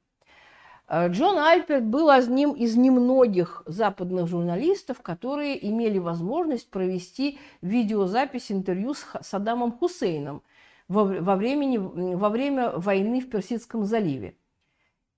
Э, 0.88 1.08
Джон 1.08 1.38
Альперт 1.38 1.84
был 1.84 2.10
одним 2.10 2.52
из 2.52 2.76
немногих 2.76 3.62
западных 3.66 4.28
журналистов, 4.28 5.00
которые 5.00 5.68
имели 5.68 5.98
возможность 5.98 6.70
провести 6.70 7.38
видеозапись 7.60 8.52
интервью 8.52 8.94
с 8.94 9.06
Саддамом 9.22 9.72
Хусейном 9.72 10.42
во, 10.88 11.04
во, 11.04 11.36
времени, 11.36 11.78
во 11.78 12.28
время 12.28 12.70
войны 12.70 13.20
в 13.20 13.30
Персидском 13.30 13.84
заливе. 13.84 14.36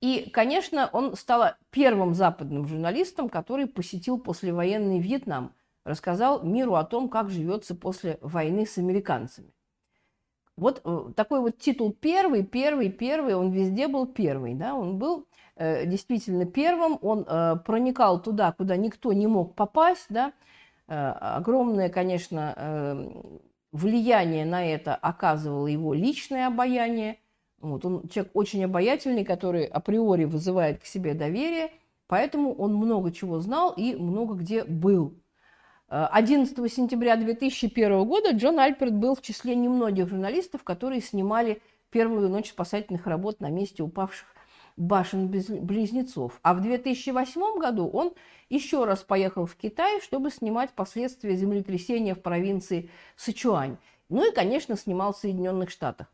И, 0.00 0.28
конечно, 0.30 0.90
он 0.92 1.16
стал 1.16 1.52
первым 1.70 2.12
западным 2.12 2.66
журналистом, 2.66 3.30
который 3.30 3.66
посетил 3.66 4.18
послевоенный 4.18 4.98
Вьетнам, 4.98 5.54
рассказал 5.84 6.42
миру 6.42 6.74
о 6.74 6.84
том, 6.84 7.08
как 7.08 7.30
живется 7.30 7.74
после 7.74 8.18
войны 8.20 8.66
с 8.66 8.78
американцами. 8.78 9.52
Вот 10.56 10.80
э, 10.84 11.12
такой 11.16 11.40
вот 11.40 11.58
титул 11.58 11.92
первый, 11.92 12.44
первый, 12.44 12.90
первый, 12.90 13.34
он 13.34 13.50
везде 13.50 13.88
был 13.88 14.06
первый, 14.06 14.54
да, 14.54 14.74
он 14.74 14.98
был 14.98 15.26
Э, 15.56 15.86
действительно 15.86 16.46
первым, 16.46 16.98
он 17.00 17.24
э, 17.26 17.56
проникал 17.64 18.20
туда, 18.20 18.52
куда 18.52 18.76
никто 18.76 19.12
не 19.12 19.26
мог 19.28 19.54
попасть, 19.54 20.06
да, 20.08 20.32
э, 20.88 20.94
огромное, 20.94 21.88
конечно, 21.88 22.98
влияние 23.72 24.44
на 24.46 24.64
это 24.64 24.94
оказывало 24.94 25.66
его 25.66 25.94
личное 25.94 26.46
обаяние. 26.46 27.18
Вот, 27.60 27.84
он 27.84 28.08
человек 28.08 28.32
очень 28.34 28.64
обаятельный, 28.64 29.24
который 29.24 29.64
априори 29.64 30.24
вызывает 30.24 30.80
к 30.80 30.84
себе 30.84 31.14
доверие, 31.14 31.70
поэтому 32.08 32.52
он 32.54 32.74
много 32.74 33.10
чего 33.10 33.40
знал 33.40 33.72
и 33.76 33.94
много 33.94 34.34
где 34.34 34.64
был. 34.64 35.14
11 35.88 36.72
сентября 36.72 37.16
2001 37.16 38.04
года 38.04 38.30
Джон 38.30 38.58
Альперт 38.58 38.94
был 38.94 39.14
в 39.14 39.22
числе 39.22 39.54
немногих 39.54 40.08
журналистов, 40.08 40.64
которые 40.64 41.00
снимали 41.00 41.60
первую 41.90 42.28
ночь 42.28 42.50
спасательных 42.50 43.06
работ 43.06 43.40
на 43.40 43.50
месте 43.50 43.82
упавших 43.82 44.26
башен-близнецов. 44.76 46.40
А 46.42 46.54
в 46.54 46.60
2008 46.60 47.60
году 47.60 47.88
он 47.88 48.14
еще 48.48 48.84
раз 48.84 49.02
поехал 49.02 49.46
в 49.46 49.54
Китай, 49.56 50.00
чтобы 50.00 50.30
снимать 50.30 50.70
последствия 50.72 51.36
землетрясения 51.36 52.14
в 52.14 52.22
провинции 52.22 52.90
Сычуань. 53.16 53.76
Ну 54.08 54.28
и, 54.28 54.34
конечно, 54.34 54.76
снимал 54.76 55.12
в 55.12 55.18
Соединенных 55.18 55.70
Штатах. 55.70 56.10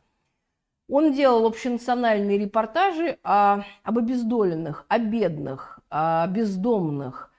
Он 0.89 1.13
делал 1.13 1.47
общенациональные 1.47 2.37
репортажи 2.39 3.19
о, 3.23 3.63
об 3.85 3.99
обездоленных, 3.99 4.85
о 4.89 4.99
бедных, 4.99 5.79
о 5.89 6.27
бездомных, 6.27 7.30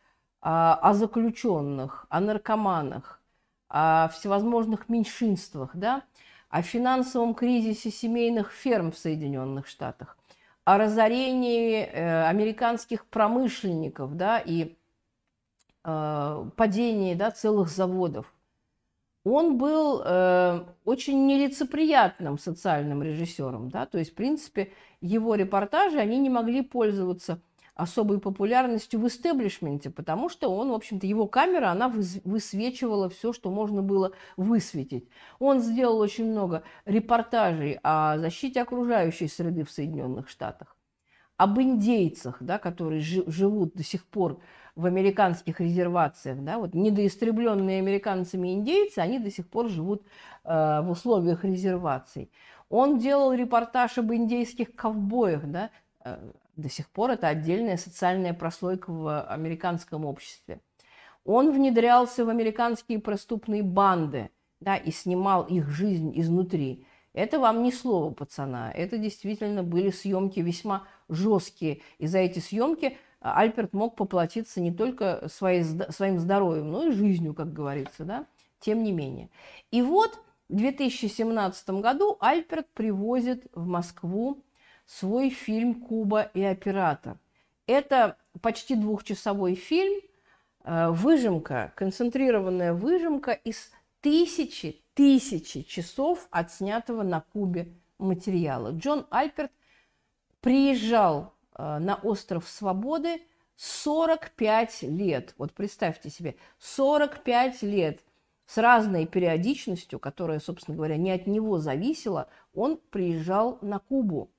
о, 0.42 0.76
о 0.76 0.94
заключенных, 0.94 2.06
о 2.10 2.20
наркоманах, 2.20 3.22
о 3.70 4.10
всевозможных 4.10 4.90
меньшинствах, 4.90 5.72
да, 5.76 6.04
о 6.50 6.62
финансовом 6.62 7.34
кризисе 7.34 7.92
семейных 7.92 8.52
ферм 8.52 8.92
в 8.92 8.98
Соединенных 8.98 9.68
Штатах, 9.68 10.18
о 10.66 10.78
разорении 10.78 11.86
э, 11.86 12.26
американских 12.26 13.06
промышленников 13.06 14.18
да, 14.18 14.40
и 14.40 14.76
э, 15.84 16.46
падении 16.58 17.14
да, 17.14 17.32
целых 17.32 17.70
заводов. 17.70 18.34
Он 19.24 19.58
был 19.60 20.02
э, 20.04 20.66
очень 20.84 21.28
нелицеприятным 21.28 22.40
социальным 22.40 23.04
режиссером. 23.04 23.70
Да? 23.70 23.86
То 23.86 24.00
есть, 24.00 24.12
в 24.12 24.16
принципе, 24.16 24.74
его 25.00 25.36
репортажи 25.36 26.00
они 26.00 26.18
не 26.18 26.30
могли 26.30 26.64
пользоваться 26.64 27.40
особой 27.76 28.20
популярностью 28.20 29.00
в 29.00 29.08
истеблишменте, 29.08 29.90
потому 29.90 30.30
что 30.30 30.54
он, 30.54 30.70
в 30.70 30.74
общем-то, 30.74 31.08
его 31.08 31.28
камера, 31.28 31.70
она 31.70 31.88
высвечивала 31.90 33.10
все, 33.10 33.34
что 33.34 33.50
можно 33.50 33.82
было 33.82 34.12
высветить. 34.38 35.10
Он 35.40 35.62
сделал 35.62 36.00
очень 36.00 36.30
много 36.30 36.64
репортажей 36.86 37.80
о 37.84 38.18
защите 38.18 38.62
окружающей 38.62 39.28
среды 39.28 39.64
в 39.64 39.72
Соединенных 39.72 40.30
Штатах, 40.30 40.76
об 41.38 41.60
индейцах, 41.60 42.38
да, 42.42 42.60
которые 42.60 43.02
живут 43.02 43.74
до 43.74 43.84
сих 43.84 44.06
пор 44.06 44.40
в 44.76 44.86
американских 44.86 45.60
резервациях, 45.60 46.44
да, 46.44 46.60
вот 46.60 46.74
недоистребленные 46.74 47.80
американцами 47.80 48.54
индейцы, 48.54 49.00
они 49.00 49.20
до 49.20 49.32
сих 49.32 49.50
пор 49.50 49.70
живут 49.70 50.06
э, 50.44 50.82
в 50.82 50.92
условиях 50.92 51.44
резерваций. 51.44 52.32
Он 52.70 53.00
делал 53.00 53.34
репортаж 53.34 53.98
об 53.98 54.14
индейских 54.14 54.76
ковбоях, 54.76 55.46
да, 55.46 55.72
э, 56.06 56.32
до 56.56 56.70
сих 56.70 56.90
пор 56.90 57.12
это 57.12 57.28
отдельная 57.28 57.78
социальная 57.78 58.34
прослойка 58.34 58.92
в 58.92 59.22
американском 59.24 60.06
обществе. 60.06 60.62
Он 61.24 61.52
внедрялся 61.52 62.26
в 62.26 62.30
американские 62.30 63.00
преступные 63.00 63.64
банды 63.64 64.30
да, 64.60 64.76
и 64.76 64.92
снимал 64.92 65.44
их 65.44 65.70
жизнь 65.70 66.12
изнутри. 66.20 66.86
Это 67.14 67.40
вам 67.40 67.62
не 67.62 67.72
слово 67.72 68.14
пацана, 68.14 68.72
это 68.72 68.98
действительно 68.98 69.64
были 69.64 69.90
съемки 69.90 70.40
весьма 70.40 70.88
жесткие. 71.10 71.82
И 71.98 72.08
за 72.08 72.20
эти 72.20 72.40
съемки 72.40 72.98
а, 73.20 73.38
Альберт 73.40 73.74
мог 73.74 73.96
поплатиться 73.96 74.62
не 74.62 74.72
только 74.72 75.28
своей, 75.28 75.64
своим 75.64 76.20
здоровьем, 76.20 76.72
но 76.72 76.86
и 76.86 76.92
жизнью, 76.92 77.34
как 77.34 77.52
говорится, 77.52 78.06
да? 78.06 78.28
тем 78.62 78.84
не 78.84 78.94
менее. 78.94 79.30
И 79.72 79.82
вот 79.82 80.18
в 80.48 80.56
2017 80.56 81.70
году 81.82 82.18
Альберт 82.22 82.68
привозит 82.74 83.48
в 83.54 83.66
Москву 83.66 84.44
свой 85.00 85.30
фильм 85.30 85.76
«Куба 85.76 86.24
и 86.34 86.44
оператор». 86.44 87.18
Это 87.66 88.18
почти 88.42 88.76
двухчасовой 88.76 89.56
фильм, 89.56 90.02
э, 90.64 90.90
выжимка, 90.90 91.72
концентрированная 91.76 92.74
выжимка 92.74 93.32
из 93.32 93.72
тысячи, 94.02 94.82
тысячи 94.94 95.62
часов 95.62 96.28
отснятого 96.32 97.04
на 97.04 97.22
Кубе 97.22 97.72
материала. 98.00 98.72
Джон 98.72 99.08
Альперт 99.10 99.52
приезжал 100.42 101.34
э, 101.56 101.78
на 101.80 101.96
остров 101.96 102.50
Свободы 102.50 103.22
45 103.56 104.82
лет. 104.84 105.36
Вот 105.38 105.54
представьте 105.54 106.10
себе, 106.10 106.36
45 106.60 107.62
лет 107.62 108.02
с 108.46 108.58
разной 108.58 109.06
периодичностью, 109.06 110.00
которая, 110.00 110.40
собственно 110.40 110.76
говоря, 110.76 110.98
не 110.98 111.12
от 111.12 111.28
него 111.28 111.60
зависела, 111.60 112.28
он 112.54 112.78
приезжал 112.90 113.58
на 113.62 113.80
Кубу 113.80 114.30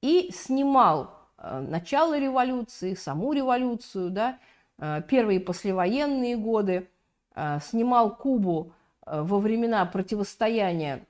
и 0.00 0.30
снимал 0.32 1.10
э, 1.38 1.60
начало 1.60 2.18
революции, 2.18 2.94
саму 2.94 3.32
революцию, 3.32 4.10
да, 4.10 4.38
э, 4.78 5.02
первые 5.08 5.40
послевоенные 5.40 6.36
годы, 6.36 6.88
э, 7.34 7.58
снимал 7.60 8.14
Кубу 8.14 8.72
во 9.06 9.38
времена 9.38 9.86
противостояния 9.86 11.06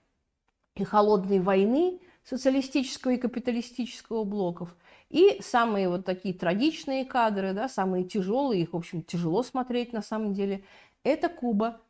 и 0.76 0.84
холодной 0.84 1.40
войны 1.40 2.00
социалистического 2.22 3.12
и 3.12 3.16
капиталистического 3.16 4.22
блоков. 4.22 4.76
И 5.10 5.40
самые 5.42 5.88
вот 5.88 6.04
такие 6.04 6.32
трагичные 6.32 7.04
кадры, 7.04 7.54
да, 7.54 7.68
самые 7.68 8.04
тяжелые, 8.04 8.62
их, 8.62 8.72
в 8.72 8.76
общем, 8.76 9.02
тяжело 9.02 9.42
смотреть 9.42 9.92
на 9.92 10.02
самом 10.02 10.32
деле, 10.32 10.62
это 11.02 11.28
Куба 11.28 11.80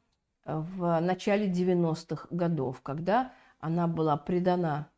в 0.47 0.99
начале 1.01 1.47
90-х 1.53 2.29
годов, 2.31 2.81
когда 2.81 3.33
она 3.61 3.87
была 3.87 4.17
предана 4.17 4.89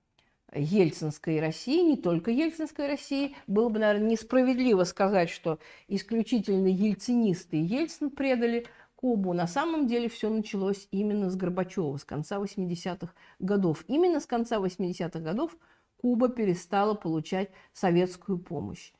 Ельцинской 0.54 1.40
России, 1.40 1.82
не 1.82 1.96
только 1.96 2.30
Ельцинской 2.30 2.88
России. 2.88 3.36
Было 3.46 3.68
бы, 3.68 3.78
наверное, 3.78 4.10
несправедливо 4.10 4.84
сказать, 4.84 5.30
что 5.30 5.58
исключительно 5.88 6.66
ельцинисты 6.66 7.56
и 7.56 7.64
Ельцин 7.64 8.10
предали 8.10 8.66
Кубу. 8.96 9.32
На 9.32 9.46
самом 9.46 9.86
деле 9.86 10.08
все 10.08 10.28
началось 10.28 10.86
именно 10.90 11.30
с 11.30 11.36
Горбачева, 11.36 11.96
с 11.96 12.04
конца 12.04 12.36
80-х 12.36 13.12
годов. 13.38 13.84
Именно 13.88 14.20
с 14.20 14.26
конца 14.26 14.58
80-х 14.58 15.20
годов 15.20 15.56
Куба 15.96 16.28
перестала 16.28 16.94
получать 16.94 17.50
советскую 17.72 18.38
помощь. 18.38 18.92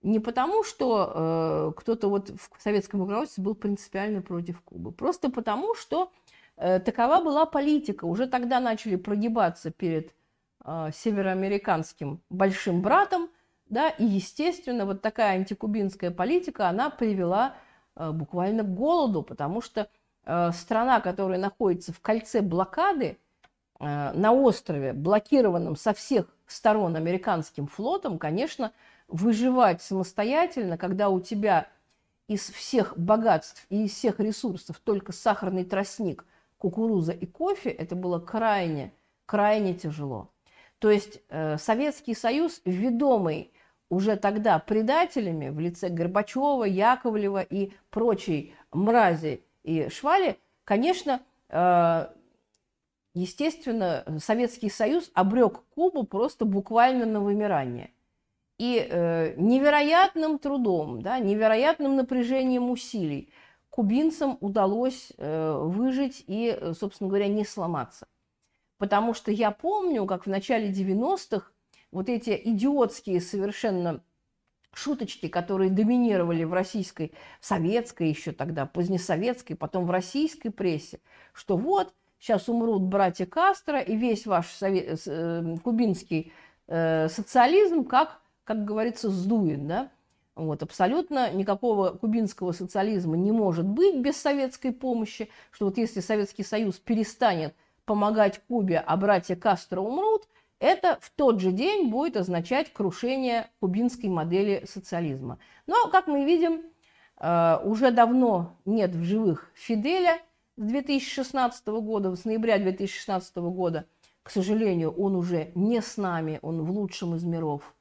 Не 0.00 0.18
потому, 0.18 0.64
что 0.64 1.12
э, 1.14 1.72
кто-то 1.78 2.08
вот 2.08 2.30
в 2.30 2.62
советском 2.62 3.00
руководстве 3.00 3.42
был 3.42 3.54
принципиально 3.54 4.22
против 4.22 4.60
Кубы, 4.60 4.92
просто 4.92 5.30
потому, 5.30 5.74
что 5.74 6.12
э, 6.56 6.78
такова 6.80 7.22
была 7.22 7.46
политика. 7.46 8.04
Уже 8.04 8.26
тогда 8.26 8.60
начали 8.60 8.96
прогибаться 8.96 9.70
перед 9.70 10.14
э, 10.64 10.90
североамериканским 10.94 12.20
большим 12.30 12.82
братом, 12.82 13.30
да, 13.68 13.88
и, 13.88 14.04
естественно, 14.04 14.86
вот 14.86 15.02
такая 15.02 15.34
антикубинская 15.34 16.10
политика, 16.10 16.68
она 16.68 16.90
привела 16.90 17.54
э, 17.96 18.10
буквально 18.10 18.62
к 18.62 18.74
голоду, 18.74 19.22
потому 19.22 19.60
что 19.60 19.88
э, 20.24 20.50
страна, 20.52 21.00
которая 21.00 21.38
находится 21.38 21.92
в 21.92 22.00
кольце 22.00 22.40
блокады, 22.40 23.18
на 23.80 24.32
острове, 24.32 24.92
блокированном 24.92 25.74
со 25.74 25.92
всех 25.92 26.26
сторон 26.46 26.94
американским 26.94 27.66
флотом, 27.66 28.18
конечно, 28.18 28.72
выживать 29.08 29.82
самостоятельно, 29.82 30.78
когда 30.78 31.08
у 31.10 31.20
тебя 31.20 31.68
из 32.26 32.48
всех 32.50 32.98
богатств 32.98 33.66
и 33.68 33.84
из 33.84 33.92
всех 33.92 34.20
ресурсов 34.20 34.80
только 34.82 35.12
сахарный 35.12 35.64
тростник, 35.64 36.24
кукуруза 36.58 37.12
и 37.12 37.26
кофе, 37.26 37.70
это 37.70 37.94
было 37.94 38.18
крайне, 38.18 38.92
крайне 39.26 39.74
тяжело. 39.74 40.30
То 40.84 40.90
есть 40.90 41.22
э, 41.30 41.56
Советский 41.56 42.14
Союз, 42.14 42.60
ведомый 42.66 43.54
уже 43.88 44.16
тогда 44.16 44.58
предателями 44.58 45.48
в 45.48 45.58
лице 45.58 45.88
Горбачева, 45.88 46.64
Яковлева 46.64 47.40
и 47.40 47.72
прочей 47.88 48.54
мрази 48.70 49.42
и 49.62 49.88
швали, 49.88 50.36
конечно, 50.64 51.22
э, 51.48 52.08
естественно, 53.14 54.04
Советский 54.18 54.68
Союз 54.68 55.10
обрек 55.14 55.62
Кубу 55.74 56.04
просто 56.04 56.44
буквально 56.44 57.06
на 57.06 57.20
вымирание. 57.20 57.90
И 58.58 58.76
э, 58.86 59.36
невероятным 59.38 60.38
трудом, 60.38 61.00
да, 61.00 61.18
невероятным 61.18 61.96
напряжением 61.96 62.68
усилий 62.68 63.32
кубинцам 63.70 64.36
удалось 64.42 65.14
э, 65.16 65.58
выжить 65.62 66.24
и, 66.26 66.60
собственно 66.78 67.08
говоря, 67.08 67.28
не 67.28 67.46
сломаться. 67.46 68.06
Потому 68.84 69.14
что 69.14 69.30
я 69.30 69.50
помню, 69.50 70.04
как 70.04 70.26
в 70.26 70.28
начале 70.28 70.70
90-х 70.70 71.50
вот 71.90 72.10
эти 72.10 72.38
идиотские 72.44 73.18
совершенно 73.22 74.02
шуточки, 74.74 75.28
которые 75.28 75.70
доминировали 75.70 76.44
в 76.44 76.52
российской, 76.52 77.12
в 77.40 77.46
советской 77.46 78.10
еще 78.10 78.32
тогда, 78.32 78.66
позднесоветской, 78.66 79.56
потом 79.56 79.86
в 79.86 79.90
российской 79.90 80.50
прессе, 80.50 81.00
что 81.32 81.56
вот 81.56 81.94
сейчас 82.18 82.46
умрут 82.50 82.82
братья 82.82 83.24
Кастро, 83.24 83.80
и 83.80 83.96
весь 83.96 84.26
ваш 84.26 84.48
совет, 84.48 85.00
э, 85.06 85.56
кубинский 85.64 86.30
э, 86.66 87.08
социализм, 87.08 87.86
как, 87.86 88.20
как 88.44 88.66
говорится, 88.66 89.08
сдует, 89.08 89.66
да? 89.66 89.90
Вот, 90.34 90.62
абсолютно 90.62 91.32
никакого 91.32 91.92
кубинского 91.92 92.52
социализма 92.52 93.16
не 93.16 93.32
может 93.32 93.64
быть 93.64 93.96
без 93.96 94.18
советской 94.18 94.72
помощи, 94.72 95.30
что 95.52 95.64
вот 95.64 95.78
если 95.78 96.00
Советский 96.00 96.42
Союз 96.42 96.74
перестанет 96.74 97.54
помогать 97.84 98.40
Кубе, 98.46 98.78
а 98.78 98.96
братья 98.96 99.36
Кастро 99.36 99.80
умрут, 99.80 100.28
это 100.58 100.98
в 101.00 101.10
тот 101.10 101.40
же 101.40 101.52
день 101.52 101.90
будет 101.90 102.16
означать 102.16 102.72
крушение 102.72 103.50
кубинской 103.60 104.08
модели 104.08 104.64
социализма. 104.66 105.38
Но, 105.66 105.88
как 105.88 106.06
мы 106.06 106.24
видим, 106.24 106.62
э, 107.18 107.58
уже 107.64 107.90
давно 107.90 108.56
нет 108.64 108.94
в 108.94 109.02
живых 109.02 109.50
Фиделя 109.54 110.20
с 110.56 110.62
2016 110.62 111.66
года, 111.80 112.14
с 112.14 112.24
ноября 112.24 112.58
2016 112.58 113.36
года 113.36 113.86
к 114.24 114.30
сожалению, 114.30 114.90
он 114.90 115.14
уже 115.14 115.52
не 115.54 115.80
с 115.82 115.98
нами, 115.98 116.40
он 116.42 116.64
в 116.64 116.70
лучшем 116.70 117.14
из 117.14 117.24
миров. 117.24 117.74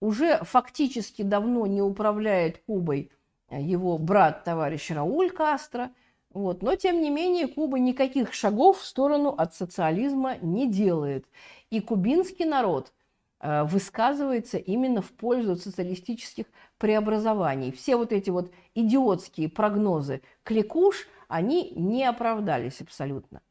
Уже 0.00 0.38
фактически 0.44 1.22
давно 1.22 1.66
не 1.66 1.80
управляет 1.80 2.58
Кубой 2.66 3.10
его 3.50 3.96
брат, 3.96 4.44
товарищ 4.44 4.90
Рауль 4.90 5.30
Кастро. 5.30 5.90
Вот. 6.34 6.62
Но, 6.62 6.74
тем 6.76 7.00
не 7.00 7.10
менее, 7.10 7.46
Куба 7.46 7.78
никаких 7.78 8.32
шагов 8.32 8.80
в 8.80 8.84
сторону 8.84 9.34
от 9.36 9.54
социализма 9.54 10.36
не 10.40 10.70
делает. 10.70 11.26
И 11.70 11.80
кубинский 11.80 12.44
народ 12.44 12.92
э, 13.40 13.64
высказывается 13.64 14.58
именно 14.58 15.02
в 15.02 15.10
пользу 15.10 15.56
социалистических 15.56 16.46
преобразований. 16.78 17.72
Все 17.72 17.96
вот 17.96 18.12
эти 18.12 18.30
вот 18.30 18.50
идиотские 18.74 19.48
прогнозы 19.48 20.22
кликуш, 20.42 21.06
они 21.28 21.72
не 21.76 22.04
оправдались 22.04 22.80
абсолютно. 22.80 23.42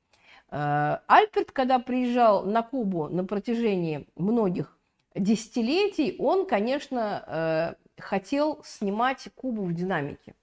Э, 0.49 0.97
Альперт, 1.07 1.51
когда 1.51 1.77
приезжал 1.77 2.43
на 2.45 2.63
Кубу 2.63 3.09
на 3.09 3.25
протяжении 3.25 4.07
многих 4.15 4.77
десятилетий, 5.13 6.15
он, 6.17 6.47
конечно, 6.47 7.23
э, 7.27 8.01
хотел 8.01 8.63
снимать 8.63 9.29
Кубу 9.35 9.63
в 9.63 9.73
динамике. 9.73 10.33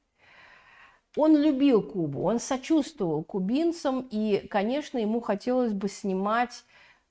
Он 1.17 1.37
любил 1.37 1.83
Кубу, 1.83 2.23
он 2.23 2.39
сочувствовал 2.39 3.25
кубинцам, 3.25 4.07
и, 4.11 4.47
конечно, 4.49 4.99
ему 4.99 5.21
хотелось 5.21 5.73
бы 5.73 5.89
снимать 5.89 6.65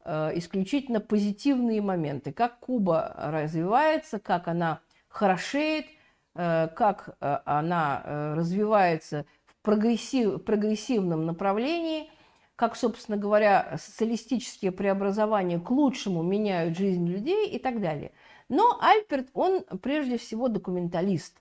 э, 0.06 0.32
исключительно 0.36 1.00
позитивные 1.00 1.82
моменты, 1.82 2.32
как 2.32 2.60
Куба 2.60 3.14
развивается, 3.18 4.20
как 4.20 4.48
она 4.48 4.82
хорошеет, 5.10 5.86
как 6.34 7.18
она 7.20 8.34
развивается 8.36 9.26
в 9.48 9.56
прогрессив, 9.64 10.44
прогрессивном 10.44 11.26
направлении– 11.26 12.12
как, 12.58 12.76
собственно 12.76 13.18
говоря, 13.18 13.78
социалистические 13.80 14.72
преобразования 14.72 15.60
к 15.60 15.70
лучшему 15.70 16.24
меняют 16.24 16.76
жизнь 16.76 17.08
людей 17.08 17.48
и 17.50 17.60
так 17.60 17.80
далее. 17.80 18.12
Но 18.50 18.80
Альперт, 18.82 19.28
он 19.34 19.64
прежде 19.84 20.18
всего 20.18 20.48
документалист. 20.48 21.38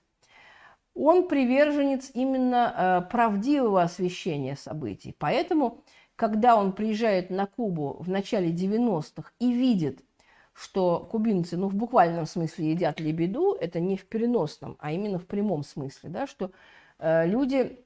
Он 0.97 1.27
приверженец 1.27 2.09
именно 2.13 2.73
э, 3.05 3.09
правдивого 3.09 3.83
освещения 3.83 4.55
событий. 4.55 5.15
Поэтому, 5.17 5.83
когда 6.15 6.55
он 6.55 6.73
приезжает 6.73 7.29
на 7.29 7.45
Кубу 7.45 7.97
в 7.99 8.09
начале 8.09 8.51
90-х 8.51 9.31
и 9.39 9.51
видит, 9.51 10.03
что 10.53 11.07
кубинцы, 11.11 11.55
ну, 11.55 11.67
в 11.67 11.75
буквальном 11.75 12.25
смысле 12.25 12.71
едят 12.71 12.99
лебеду, 12.99 13.55
это 13.59 13.79
не 13.79 13.95
в 13.95 14.07
переносном, 14.07 14.75
а 14.79 14.91
именно 14.91 15.19
в 15.19 15.27
прямом 15.27 15.63
смысле, 15.63 16.09
да, 16.09 16.25
что 16.25 16.51
э, 16.97 17.27
люди 17.27 17.85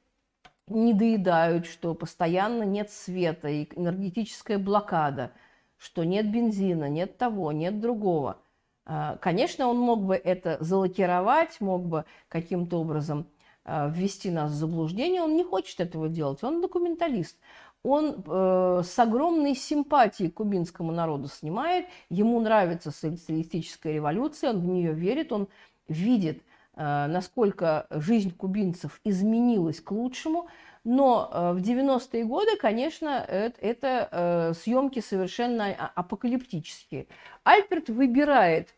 не 0.68 0.94
доедают, 0.94 1.66
что 1.66 1.94
постоянно 1.94 2.64
нет 2.64 2.90
света 2.90 3.50
и 3.50 3.68
энергетическая 3.76 4.58
блокада, 4.58 5.34
что 5.76 6.06
нет 6.06 6.32
бензина, 6.32 6.88
нет 6.88 7.18
того, 7.18 7.52
нет 7.52 7.82
другого. 7.82 8.42
А, 8.86 9.18
конечно, 9.18 9.68
он 9.68 9.78
мог 9.78 10.04
бы 10.04 10.16
это 10.16 10.58
залокировать, 10.60 11.62
мог 11.62 11.86
бы 11.86 12.06
каким-то 12.28 12.80
образом 12.80 13.28
а, 13.64 13.88
ввести 13.90 14.32
нас 14.32 14.52
в 14.52 14.56
заблуждение. 14.56 15.22
Он 15.22 15.36
не 15.36 15.44
хочет 15.44 15.80
этого 15.80 16.10
делать, 16.10 16.44
он 16.44 16.62
документалист. 16.62 17.38
Он 17.84 18.24
э, 18.24 18.82
с 18.86 19.00
огромной 19.00 19.56
симпатией 19.56 20.30
к 20.30 20.36
кубинскому 20.36 20.92
народу 20.92 21.28
снимает, 21.28 21.88
ему 22.10 22.40
нравится 22.40 22.92
социалистическая 22.92 23.94
революция, 23.94 24.52
он 24.52 24.60
в 24.60 24.68
нее 24.68 24.94
верит, 24.94 25.32
он 25.32 25.48
видит 25.88 26.44
Э, 26.76 27.08
насколько 27.08 27.86
жизнь 27.90 28.32
кубинцев 28.36 29.02
изменилась 29.04 29.82
к 29.82 29.92
лучшему. 29.92 30.48
Но 30.84 31.30
э, 31.32 31.54
в 31.54 31.58
90-е 31.58 32.26
годы, 32.26 32.58
конечно, 32.58 33.24
это, 33.28 33.60
это 33.62 34.10
э, 34.12 34.54
съемки 34.54 35.00
совершенно 35.00 35.74
апокалиптические. 35.96 37.08
Альперт 37.44 37.90
выбирает 37.90 38.74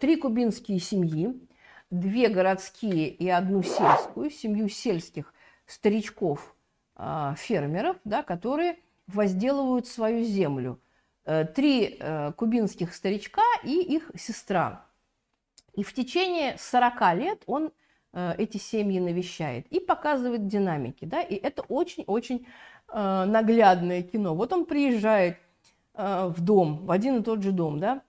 три 0.00 0.16
кубинские 0.16 0.78
семьи, 0.78 1.34
две 1.90 2.28
городские 2.28 3.08
и 3.08 3.28
одну 3.28 3.62
сельскую, 3.62 4.30
семью 4.30 4.68
сельских 4.68 5.34
старичков, 5.66 6.54
фермеров, 7.36 7.96
да, 8.04 8.22
которые 8.22 8.78
возделывают 9.08 9.86
свою 9.88 10.22
землю. 10.24 10.80
Три 11.54 12.00
кубинских 12.36 12.94
старичка 12.94 13.42
и 13.64 13.80
их 13.80 14.10
сестра. 14.16 14.86
И 15.74 15.82
в 15.82 15.92
течение 15.92 16.56
40 16.58 17.14
лет 17.16 17.42
он 17.46 17.66
э, 17.66 17.70
эти 18.38 18.58
семьи 18.58 19.00
навещает 19.00 19.66
и 19.68 19.80
показывает 19.80 20.46
динамики. 20.46 21.04
Да? 21.04 21.20
И 21.20 21.34
это 21.34 21.62
очень-очень 21.62 22.46
э, 22.88 23.24
наглядное 23.24 24.02
кино. 24.02 24.34
Вот 24.34 24.52
он 24.52 24.66
приезжает 24.66 25.38
э, 25.94 26.26
в 26.28 26.40
дом, 26.40 26.86
в 26.86 26.90
один 26.90 27.18
и 27.18 27.22
тот 27.22 27.42
же 27.42 27.52
дом. 27.52 27.80
Да? 27.80 28.02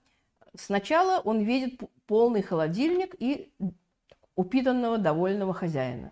Сначала 0.55 1.19
он 1.21 1.39
видит 1.41 1.81
полный 2.05 2.41
холодильник 2.41 3.15
и 3.19 3.51
упитанного, 4.35 4.97
довольного 4.97 5.53
хозяина. 5.53 6.11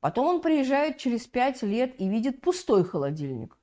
Потом 0.00 0.26
он 0.26 0.40
приезжает 0.40 0.98
через 0.98 1.26
пять 1.26 1.62
лет 1.62 2.00
и 2.00 2.08
видит 2.08 2.40
пустой 2.40 2.84
холодильник. 2.84 3.56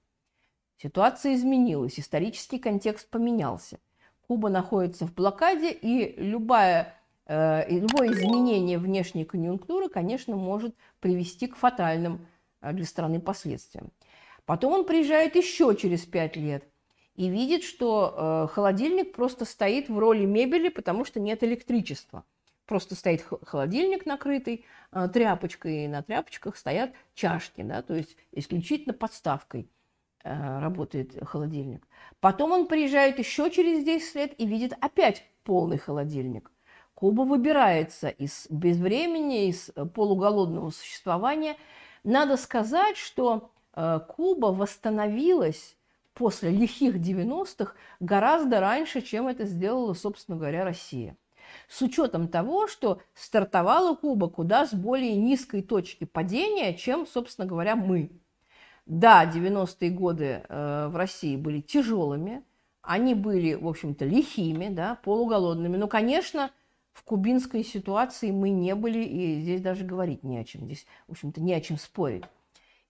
Ситуация 0.78 1.36
изменилась, 1.36 2.00
исторический 2.00 2.60
контекст 2.60 3.10
поменялся. 3.10 3.80
Куба 4.28 4.50
находится 4.50 5.06
в 5.08 5.14
блокаде, 5.14 5.72
и 5.72 6.16
любая 6.18 6.94
Э, 6.94 7.05
любое 7.28 8.12
изменение 8.12 8.78
внешней 8.78 9.26
конъюнктуры, 9.26 9.90
конечно, 9.90 10.36
может 10.36 10.76
привести 11.00 11.48
к 11.48 11.56
фатальным 11.56 12.28
э, 12.62 12.72
для 12.74 12.86
страны 12.86 13.20
последствиям. 13.20 13.92
Потом 14.46 14.74
он 14.74 14.86
приезжает 14.86 15.36
еще 15.36 15.76
через 15.76 16.06
пять 16.06 16.36
лет 16.36 16.68
и 17.16 17.30
видит, 17.30 17.64
что 17.64 18.46
э, 18.48 18.54
холодильник 18.54 19.14
просто 19.14 19.46
стоит 19.46 19.90
в 19.90 19.98
роли 19.98 20.26
мебели, 20.26 20.70
потому 20.70 21.04
что 21.04 21.20
нет 21.20 21.44
электричества. 21.44 22.24
Просто 22.68 22.96
стоит 22.96 23.24
холодильник 23.44 24.08
накрытый 24.08 24.66
тряпочкой, 25.14 25.86
и 25.86 25.88
на 25.88 26.02
тряпочках 26.02 26.58
стоят 26.58 26.94
чашки, 27.14 27.62
да, 27.62 27.84
то 27.84 27.94
есть 27.94 28.18
исключительно 28.32 28.94
подставкой 28.94 29.70
работает 30.24 31.16
холодильник. 31.28 31.88
Потом 32.20 32.54
он 32.54 32.68
приезжает 32.68 33.20
еще 33.20 33.52
через 33.52 33.84
10 33.84 34.16
лет 34.16 34.34
и 34.40 34.48
видит 34.48 34.74
опять 34.82 35.24
полный 35.44 35.78
холодильник. 35.78 36.50
Куба 36.96 37.24
выбирается 37.24 38.08
из 38.08 38.48
безвремени, 38.50 39.50
из 39.50 39.70
э, 39.76 39.86
полуголодного 39.86 40.70
существования. 40.70 41.58
Надо 42.06 42.38
сказать, 42.38 42.96
что 42.96 43.52
э, 43.74 44.00
Куба 44.08 44.48
восстановилась 44.48 45.76
после 46.14 46.52
лихих 46.52 46.96
90-х 46.96 47.74
гораздо 48.00 48.62
раньше, 48.62 49.02
чем 49.02 49.28
это 49.28 49.46
сделала, 49.46 49.94
собственно 49.94 50.38
говоря, 50.38 50.64
Россия. 50.64 51.18
С 51.68 51.82
учетом 51.82 52.30
того, 52.30 52.68
что 52.68 53.02
стартовала 53.14 53.96
Куба 53.96 54.30
куда 54.30 54.66
с 54.66 54.74
более 54.74 55.18
низкой 55.18 55.62
точки 55.62 56.06
падения, 56.06 56.74
чем, 56.74 57.06
собственно 57.06 57.46
говоря, 57.46 57.76
мы. 57.76 58.10
Да, 58.86 59.26
90-е 59.26 59.90
годы 59.90 60.44
э, 60.48 60.88
в 60.88 60.96
России 60.96 61.36
были 61.36 61.60
тяжелыми, 61.60 62.44
они 62.82 63.16
были, 63.16 63.56
в 63.56 63.68
общем-то, 63.68 64.06
лихими, 64.06 64.70
да, 64.70 64.96
полуголодными. 65.04 65.76
Но, 65.76 65.88
конечно, 65.88 66.52
в 66.96 67.04
кубинской 67.04 67.64
ситуации 67.64 68.32
мы 68.32 68.50
не 68.50 68.74
были, 68.74 69.00
и 69.00 69.42
здесь 69.42 69.62
даже 69.62 69.84
говорить 69.84 70.24
не 70.24 70.40
о 70.40 70.46
чем. 70.46 70.64
Здесь, 70.66 70.88
в 71.08 71.12
общем-то, 71.12 71.42
не 71.42 71.54
о 71.54 71.60
чем 71.60 71.78
спорить. 71.78 72.24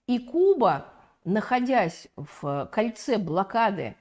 И 0.06 0.20
Куба, 0.20 0.86
находясь 1.24 2.08
в 2.16 2.70
кольце 2.72 3.18
блокады, 3.18 3.96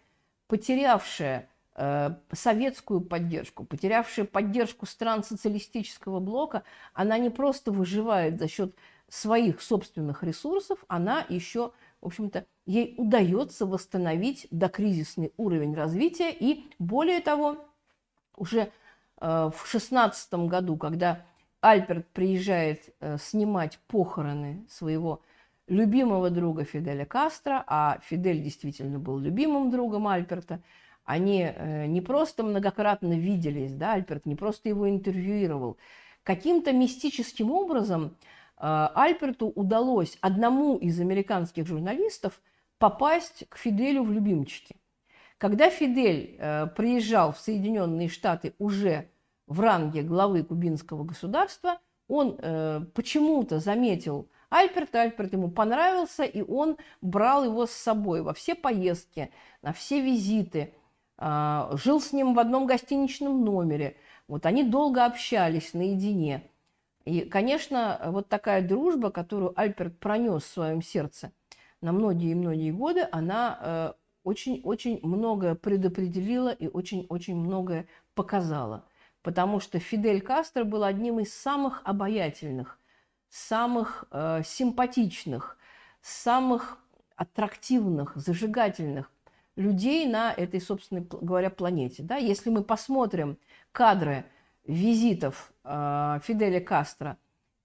потерявшая 0.47 1.49
э, 1.75 2.11
советскую 2.33 3.01
поддержку, 3.01 3.65
потерявшая 3.65 4.27
поддержку 4.27 4.85
стран 4.85 5.25
социалистического 5.25 6.21
блока, 6.21 6.65
она 6.93 7.17
не 7.17 7.31
просто 7.31 7.73
выживает 7.73 8.39
за 8.39 8.47
счет 8.47 8.77
своих 9.09 9.63
собственных 9.63 10.23
ресурсов, 10.23 10.85
она 10.87 11.25
еще, 11.31 11.73
в 12.03 12.07
общем-то, 12.09 12.45
ей 12.67 12.95
удается 12.99 13.65
восстановить 13.65 14.49
докризисный 14.51 15.33
уровень 15.39 15.75
развития 15.75 16.31
и, 16.31 16.71
более 16.79 17.21
того, 17.21 17.57
уже 18.37 18.71
в 19.21 19.55
шестнадцатом 19.65 20.49
году, 20.49 20.77
когда 20.77 21.25
Альберт 21.61 22.07
приезжает 22.09 22.95
э, 23.01 23.17
снимать 23.19 23.79
похороны 23.87 24.67
своего 24.69 25.23
любимого 25.67 26.29
друга 26.29 26.65
Фиделя 26.65 27.07
Кастро, 27.07 27.65
а 27.67 28.01
Фидель 28.05 28.43
действительно 28.43 28.99
был 28.99 29.19
любимым 29.19 29.71
другом 29.71 30.07
Альберта, 30.07 30.61
они 31.07 31.43
э, 31.43 31.87
не 31.87 32.03
просто 32.03 32.43
многократно 32.43 33.19
виделись, 33.19 33.75
да, 33.75 33.95
Альберт 33.95 34.27
не 34.27 34.35
просто 34.35 34.69
его 34.69 34.91
интервьюировал, 34.91 35.79
каким-то 36.23 36.73
мистическим 36.73 37.51
образом 37.51 38.17
Альберту 38.57 39.49
удалось 39.49 40.17
одному 40.21 40.77
из 40.77 41.01
американских 41.01 41.67
журналистов 41.67 42.41
попасть 42.79 43.47
к 43.49 43.57
Фиделю 43.57 44.05
в 44.05 44.13
любимчики. 44.13 44.77
Когда 45.45 45.69
Фидель 45.69 46.39
приезжал 46.75 47.35
в 47.35 47.39
Соединенные 47.39 48.09
Штаты 48.09 48.55
уже 48.59 49.11
в 49.47 49.61
ранге 49.61 50.01
главы 50.01 50.43
кубинского 50.43 51.05
государства, 51.05 51.81
он 52.09 52.39
э, 52.39 52.81
почему-то 52.95 53.59
заметил 53.59 54.31
Альперт, 54.49 54.95
Альперт 54.95 55.35
ему 55.35 55.51
понравился, 55.51 56.25
и 56.25 56.41
он 56.41 56.79
брал 57.03 57.45
его 57.45 57.67
с 57.67 57.73
собой 57.73 58.23
во 58.23 58.33
все 58.33 58.55
поездки, 58.55 59.31
на 59.61 59.75
все 59.75 60.01
визиты, 60.01 60.73
а, 61.19 61.69
жил 61.75 62.01
с 62.01 62.15
ним 62.15 62.33
в 62.33 62.39
одном 62.39 62.65
гостиничном 62.65 63.45
номере. 63.45 63.99
Вот 64.29 64.47
они 64.47 64.65
долго 64.65 65.05
общались 65.05 65.75
наедине. 65.75 66.49
И, 67.05 67.21
конечно, 67.21 68.01
вот 68.07 68.31
такая 68.31 68.67
дружба, 68.67 69.11
которую 69.11 69.53
Альперт 69.61 69.99
пронес 69.99 70.45
в 70.45 70.55
своем 70.55 70.81
сердце 70.81 71.33
на 71.83 71.93
многие-многие 71.93 72.71
годы, 72.71 73.07
она 73.13 73.95
очень-очень 74.25 75.01
многое 75.03 75.55
предопределила 75.55 76.49
и 76.49 76.67
очень-очень 76.67 77.37
многое 77.37 77.87
показала. 78.15 78.85
Потому 79.23 79.61
что 79.61 79.79
Фидель 79.79 80.21
Кастро 80.21 80.65
был 80.65 80.85
одним 80.85 81.21
из 81.21 81.33
самых 81.33 81.81
обаятельных, 81.85 82.79
самых 83.31 84.05
э, 84.11 84.43
симпатичных, 84.45 85.57
самых 86.03 86.79
аттрактивных, 87.17 88.17
зажигательных 88.17 89.11
людей 89.57 90.07
на 90.07 90.33
этой, 90.33 90.61
собственно 90.61 91.01
говоря, 91.01 91.51
планете. 91.51 92.03
Да? 92.03 92.17
Если 92.17 92.51
мы 92.51 92.65
посмотрим 92.65 93.39
кадры 93.73 94.25
визитов 94.67 95.53
э, 95.65 96.19
Фиделя 96.25 96.61
Кастро, 96.61 97.19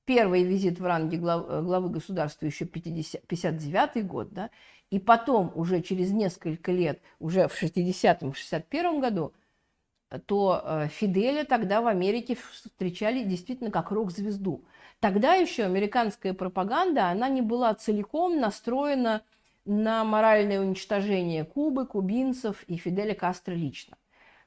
первый 0.06 0.44
визит 0.44 0.80
в 0.80 0.86
ранге 0.86 1.18
глав, 1.18 1.46
главы 1.64 1.90
государства 1.90 2.46
еще 2.46 2.66
50, 2.66 3.28
59 3.28 4.08
год, 4.08 4.30
да, 4.32 4.50
и 4.92 5.00
потом 5.00 5.52
уже 5.56 5.82
через 5.82 6.12
несколько 6.12 6.72
лет, 6.72 7.02
уже 7.20 7.48
в 7.48 7.62
60-м, 7.62 8.34
61 8.34 9.00
году, 9.00 9.34
то 10.26 10.62
э, 10.64 10.88
Фиделя 10.88 11.44
тогда 11.44 11.82
в 11.82 11.88
Америке 11.88 12.36
встречали 12.36 13.24
действительно 13.24 13.70
как 13.70 13.92
рок-звезду. 13.92 14.64
Тогда 15.00 15.36
еще 15.36 15.64
американская 15.64 16.34
пропаганда, 16.34 17.10
она 17.10 17.30
не 17.30 17.42
была 17.42 17.74
целиком 17.76 18.40
настроена 18.40 19.22
на 19.66 20.04
моральное 20.04 20.60
уничтожение 20.60 21.46
Кубы, 21.46 21.86
кубинцев 21.86 22.64
и 22.64 22.78
Фиделя 22.78 23.14
Кастро 23.14 23.54
лично. 23.54 23.98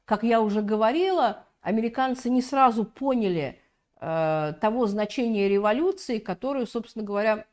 Как 0.05 0.25
я 0.25 0.41
уже 0.41 0.63
говорила, 0.63 1.45
американцы 1.61 2.29
не 2.29 2.43
сразу 2.43 2.85
поняли 2.85 3.61
э, 4.01 4.55
того 4.61 4.87
значения 4.89 5.49
революции, 5.49 6.19
которую, 6.19 6.67
собственно 6.67 7.05
говоря, 7.05 7.47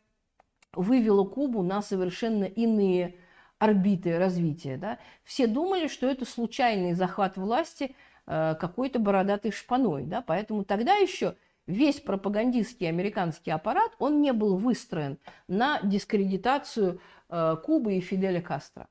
вывела 0.74 1.24
Кубу 1.24 1.64
на 1.64 1.82
совершенно 1.82 2.46
иные 2.46 3.16
орбиты 3.58 4.18
развития. 4.18 4.78
Да? 4.78 5.00
Все 5.24 5.48
думали, 5.48 5.88
что 5.88 6.08
это 6.08 6.26
случайный 6.26 6.94
захват 6.94 7.38
власти 7.38 7.96
э, 8.28 8.56
какой-то 8.60 9.00
бородатой 9.00 9.52
шпаной. 9.52 10.04
Да? 10.04 10.22
Поэтому 10.22 10.64
тогда 10.64 10.96
еще 10.96 11.36
весь 11.68 12.00
пропагандистский 12.00 12.88
американский 12.88 13.52
аппарат, 13.52 13.92
он 14.00 14.22
не 14.22 14.34
был 14.34 14.58
выстроен 14.58 15.18
на 15.48 15.80
дискредитацию 15.82 17.00
Э, 17.30 17.56
Кубы 17.64 17.96
и 17.96 18.02
Фиделя 18.02 18.42
Кастро. 18.42 18.88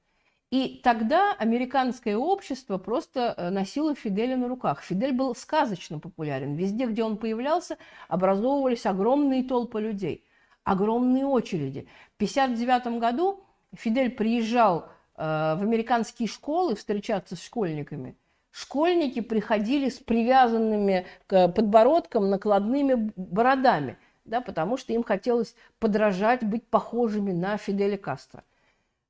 И 0.50 0.80
тогда 0.82 1.34
американское 1.34 2.16
общество 2.16 2.78
просто 2.78 3.34
э, 3.36 3.50
носило 3.50 3.94
Фиделя 3.94 4.36
на 4.36 4.48
руках. 4.48 4.82
Фидель 4.82 5.12
был 5.12 5.34
сказочно 5.34 5.98
популярен. 5.98 6.54
Везде, 6.54 6.86
где 6.86 7.02
он 7.02 7.16
появлялся, 7.16 7.76
образовывались 8.08 8.86
огромные 8.86 9.42
толпы 9.42 9.80
людей, 9.80 10.24
огромные 10.70 11.24
очереди. 11.24 11.86
В 12.12 12.16
1959 12.16 13.00
году 13.00 13.44
Фидель 13.74 14.10
приезжал 14.10 14.86
э, 15.16 15.22
в 15.22 15.62
американские 15.62 16.28
школы 16.28 16.74
встречаться 16.74 17.36
с 17.36 17.42
школьниками. 17.42 18.16
Школьники 18.50 19.20
приходили 19.20 19.88
с 19.88 19.98
привязанными 19.98 21.06
к 21.26 21.48
подбородкам 21.48 22.30
накладными 22.30 23.12
бородами– 23.16 23.96
да, 24.28 24.40
потому 24.40 24.76
что 24.76 24.92
им 24.92 25.02
хотелось 25.02 25.54
подражать, 25.78 26.44
быть 26.44 26.66
похожими 26.66 27.32
на 27.32 27.56
Фиделя 27.56 27.96
Кастро. 27.96 28.44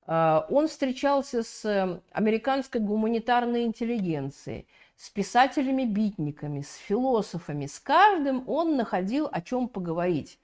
А, 0.07 0.47
он 0.49 0.69
встречался 0.69 1.43
с 1.43 1.65
э, 1.65 2.01
американской 2.13 2.81
гуманитарной 2.81 3.65
интеллигенцией, 3.65 4.67
с 4.97 5.11
писателями-битниками, 5.11 6.63
с 6.63 6.75
философами. 6.77 7.67
С 7.67 7.79
каждым 7.79 8.49
он 8.49 8.77
находил 8.77 9.29
о 9.31 9.41
чем 9.43 9.69
поговорить. 9.69 10.39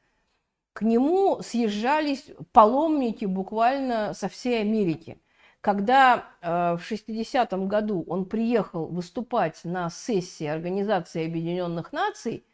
К 0.75 0.83
нему 0.83 1.41
съезжались 1.41 2.33
паломники 2.53 3.25
буквально 3.27 4.13
со 4.13 4.29
всей 4.29 4.61
Америки. 4.61 5.21
Когда 5.61 6.27
э, 6.43 6.77
в 6.77 6.81
60-м 6.91 7.69
году 7.69 8.05
он 8.09 8.25
приехал 8.25 8.87
выступать 8.87 9.61
на 9.63 9.89
сессии 9.89 10.47
Организации 10.47 11.27
Объединенных 11.27 11.93
Наций, 11.93 12.45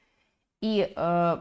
и 0.61 0.93
э, 0.95 1.37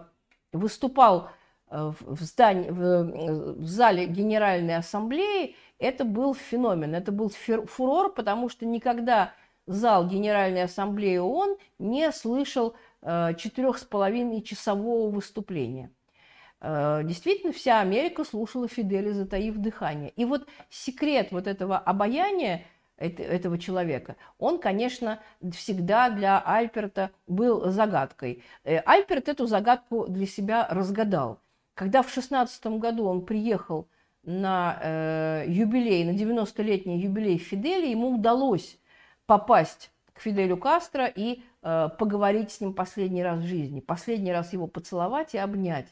выступал 0.54 1.30
э, 1.70 1.92
в, 2.00 2.22
здании, 2.22 2.70
в 2.70 3.68
зале 3.68 4.06
Генеральной 4.06 4.78
Ассамблеи, 4.78 5.58
это 5.80 6.06
был 6.06 6.34
феномен, 6.34 6.96
это 6.96 7.12
был 7.12 7.30
фурор, 7.30 8.14
потому 8.14 8.48
что 8.48 8.66
никогда 8.66 9.34
зал 9.68 10.08
Генеральной 10.08 10.64
Ассамблеи 10.64 11.18
ООН 11.18 11.58
не 11.78 12.10
слышал 12.14 12.74
четырех 13.02 13.78
с 13.78 13.84
половиной 13.84 14.42
часового 14.42 15.10
выступления. 15.10 15.92
Э, 16.62 17.02
действительно, 17.04 17.54
вся 17.54 17.80
Америка 17.80 18.24
слушала 18.24 18.68
Фиделя, 18.68 19.14
затаив 19.14 19.58
дыхание. 19.58 20.12
И 20.16 20.26
вот 20.26 20.48
секрет 20.70 21.30
вот 21.32 21.48
этого 21.48 21.78
обаяния– 21.78 22.64
этого 23.00 23.58
человека, 23.58 24.18
он, 24.38 24.60
конечно, 24.60 25.20
всегда 25.54 26.10
для 26.10 26.40
Альперта 26.46 27.12
был 27.28 27.70
загадкой. 27.72 28.44
Э, 28.64 28.80
Альперт 28.86 29.30
эту 29.30 29.46
загадку 29.46 30.08
для 30.08 30.26
себя 30.26 30.68
разгадал. 30.70 31.40
Когда 31.76 32.02
в 32.02 32.12
16 32.12 32.66
году 32.78 33.06
он 33.06 33.26
приехал 33.26 33.88
на 34.24 34.78
э, 34.82 35.46
юбилей, 35.48 36.04
на 36.04 36.12
90-летний 36.12 37.00
юбилей 37.00 37.38
Фиделя, 37.38 37.88
ему 37.88 38.16
удалось 38.16 38.78
попасть 39.26 39.92
к 40.14 40.20
Фиделю 40.20 40.58
Кастро 40.58 41.06
и 41.06 41.42
поговорить 41.62 42.52
с 42.52 42.62
ним 42.62 42.74
последний 42.74 43.22
раз 43.22 43.40
в 43.40 43.46
жизни, 43.46 43.82
последний 43.82 44.32
раз 44.32 44.54
его 44.54 44.66
поцеловать 44.66 45.34
и 45.34 45.38
обнять. 45.38 45.88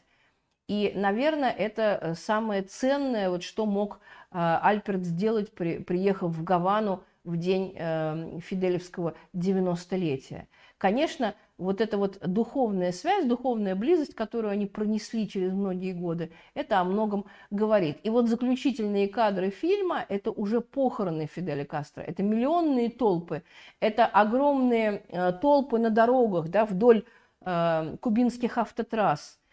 И, 0.68 0.92
наверное, 0.96 1.52
это 1.52 2.00
э, 2.02 2.14
самое 2.16 2.62
ценное, 2.62 3.30
вот, 3.30 3.44
что 3.44 3.66
мог 3.66 4.00
э, 4.32 4.38
Альперт 4.38 5.04
сделать, 5.06 5.52
при, 5.54 5.80
приехав 5.80 6.32
в 6.32 6.44
Гавану 6.44 7.04
в 7.24 7.38
день 7.38 7.74
э, 7.78 8.40
Фиделевского 8.42 9.16
90-летия. 9.34 10.48
Конечно, 10.78 11.36
вот 11.58 11.80
эта 11.80 11.98
вот 11.98 12.20
духовная 12.20 12.92
связь, 12.92 13.26
духовная 13.26 13.76
близость, 13.76 14.14
которую 14.14 14.52
они 14.52 14.66
пронесли 14.66 15.28
через 15.28 15.54
многие 15.54 15.94
годы, 15.94 16.32
это 16.54 16.80
о 16.80 16.84
многом 16.84 17.26
говорит. 17.50 18.00
И 18.04 18.10
вот 18.10 18.28
заключительные 18.28 19.08
кадры 19.08 19.50
фильма– 19.50 20.06
это 20.10 20.32
уже 20.32 20.60
похороны 20.60 21.28
Фиделя 21.34 21.64
Кастро. 21.64 22.02
Это 22.02 22.24
миллионные 22.24 22.90
толпы, 22.90 23.42
это 23.80 24.06
огромные 24.06 25.04
э, 25.08 25.32
толпы 25.32 25.80
на 25.80 25.90
дорогах 25.90 26.50
да, 26.50 26.66
вдоль 26.66 27.06
э, 27.46 27.96
кубинских 28.02 28.58
автотрасс– 28.58 29.40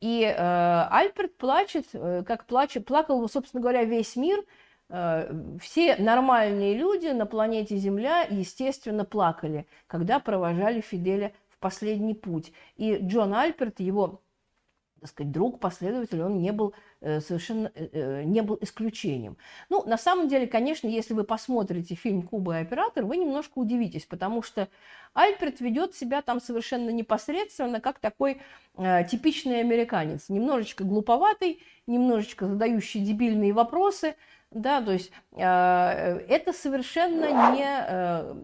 и 0.00 0.22
э, 0.24 0.86
Альберт 0.90 1.36
плачет, 1.36 1.86
э, 1.92 2.22
как 2.26 2.46
плачет, 2.46 2.86
плакал, 2.86 3.28
собственно 3.28 3.62
говоря, 3.62 3.84
весь 3.84 4.16
мир. 4.16 4.44
Э, 4.88 5.32
все 5.60 5.96
нормальные 5.96 6.74
люди 6.74 7.08
на 7.08 7.26
планете 7.26 7.76
Земля, 7.76 8.22
естественно, 8.22 9.04
плакали, 9.04 9.66
когда 9.86 10.20
провожали 10.20 10.80
Фиделя 10.80 11.32
в 11.48 11.58
последний 11.58 12.14
путь. 12.14 12.52
И 12.76 12.96
Джон 12.96 13.34
Альберт, 13.34 13.80
его 13.80 14.20
так 15.02 15.10
сказать, 15.10 15.32
друг, 15.32 15.58
последователь, 15.58 16.22
он 16.22 16.40
не 16.40 16.52
был 16.52 16.74
э, 17.00 17.20
совершенно 17.20 17.72
э, 17.74 17.88
э, 17.92 18.22
не 18.22 18.40
был 18.40 18.56
исключением. 18.60 19.36
Ну, 19.68 19.82
на 19.84 19.98
самом 19.98 20.28
деле, 20.28 20.46
конечно, 20.46 20.86
если 20.86 21.12
вы 21.12 21.24
посмотрите 21.24 21.96
фильм 21.96 22.22
«Куба 22.22 22.58
и 22.58 22.62
оператор», 22.62 23.04
вы 23.04 23.16
немножко 23.16 23.58
удивитесь, 23.58 24.06
потому 24.06 24.42
что 24.42 24.68
Альберт 25.12 25.60
ведет 25.60 25.96
себя 25.96 26.22
там 26.22 26.40
совершенно 26.40 26.90
непосредственно, 26.90 27.80
как 27.80 27.98
такой 27.98 28.40
э, 28.76 29.04
типичный 29.10 29.58
американец, 29.58 30.28
немножечко 30.28 30.84
глуповатый, 30.84 31.60
немножечко 31.88 32.46
задающий 32.46 33.00
дебильные 33.00 33.52
вопросы, 33.52 34.14
да, 34.52 34.80
то 34.82 34.92
есть 34.92 35.10
э, 35.32 35.42
это 35.42 36.52
совершенно 36.52 37.56
не 37.56 37.64
э, 37.64 38.34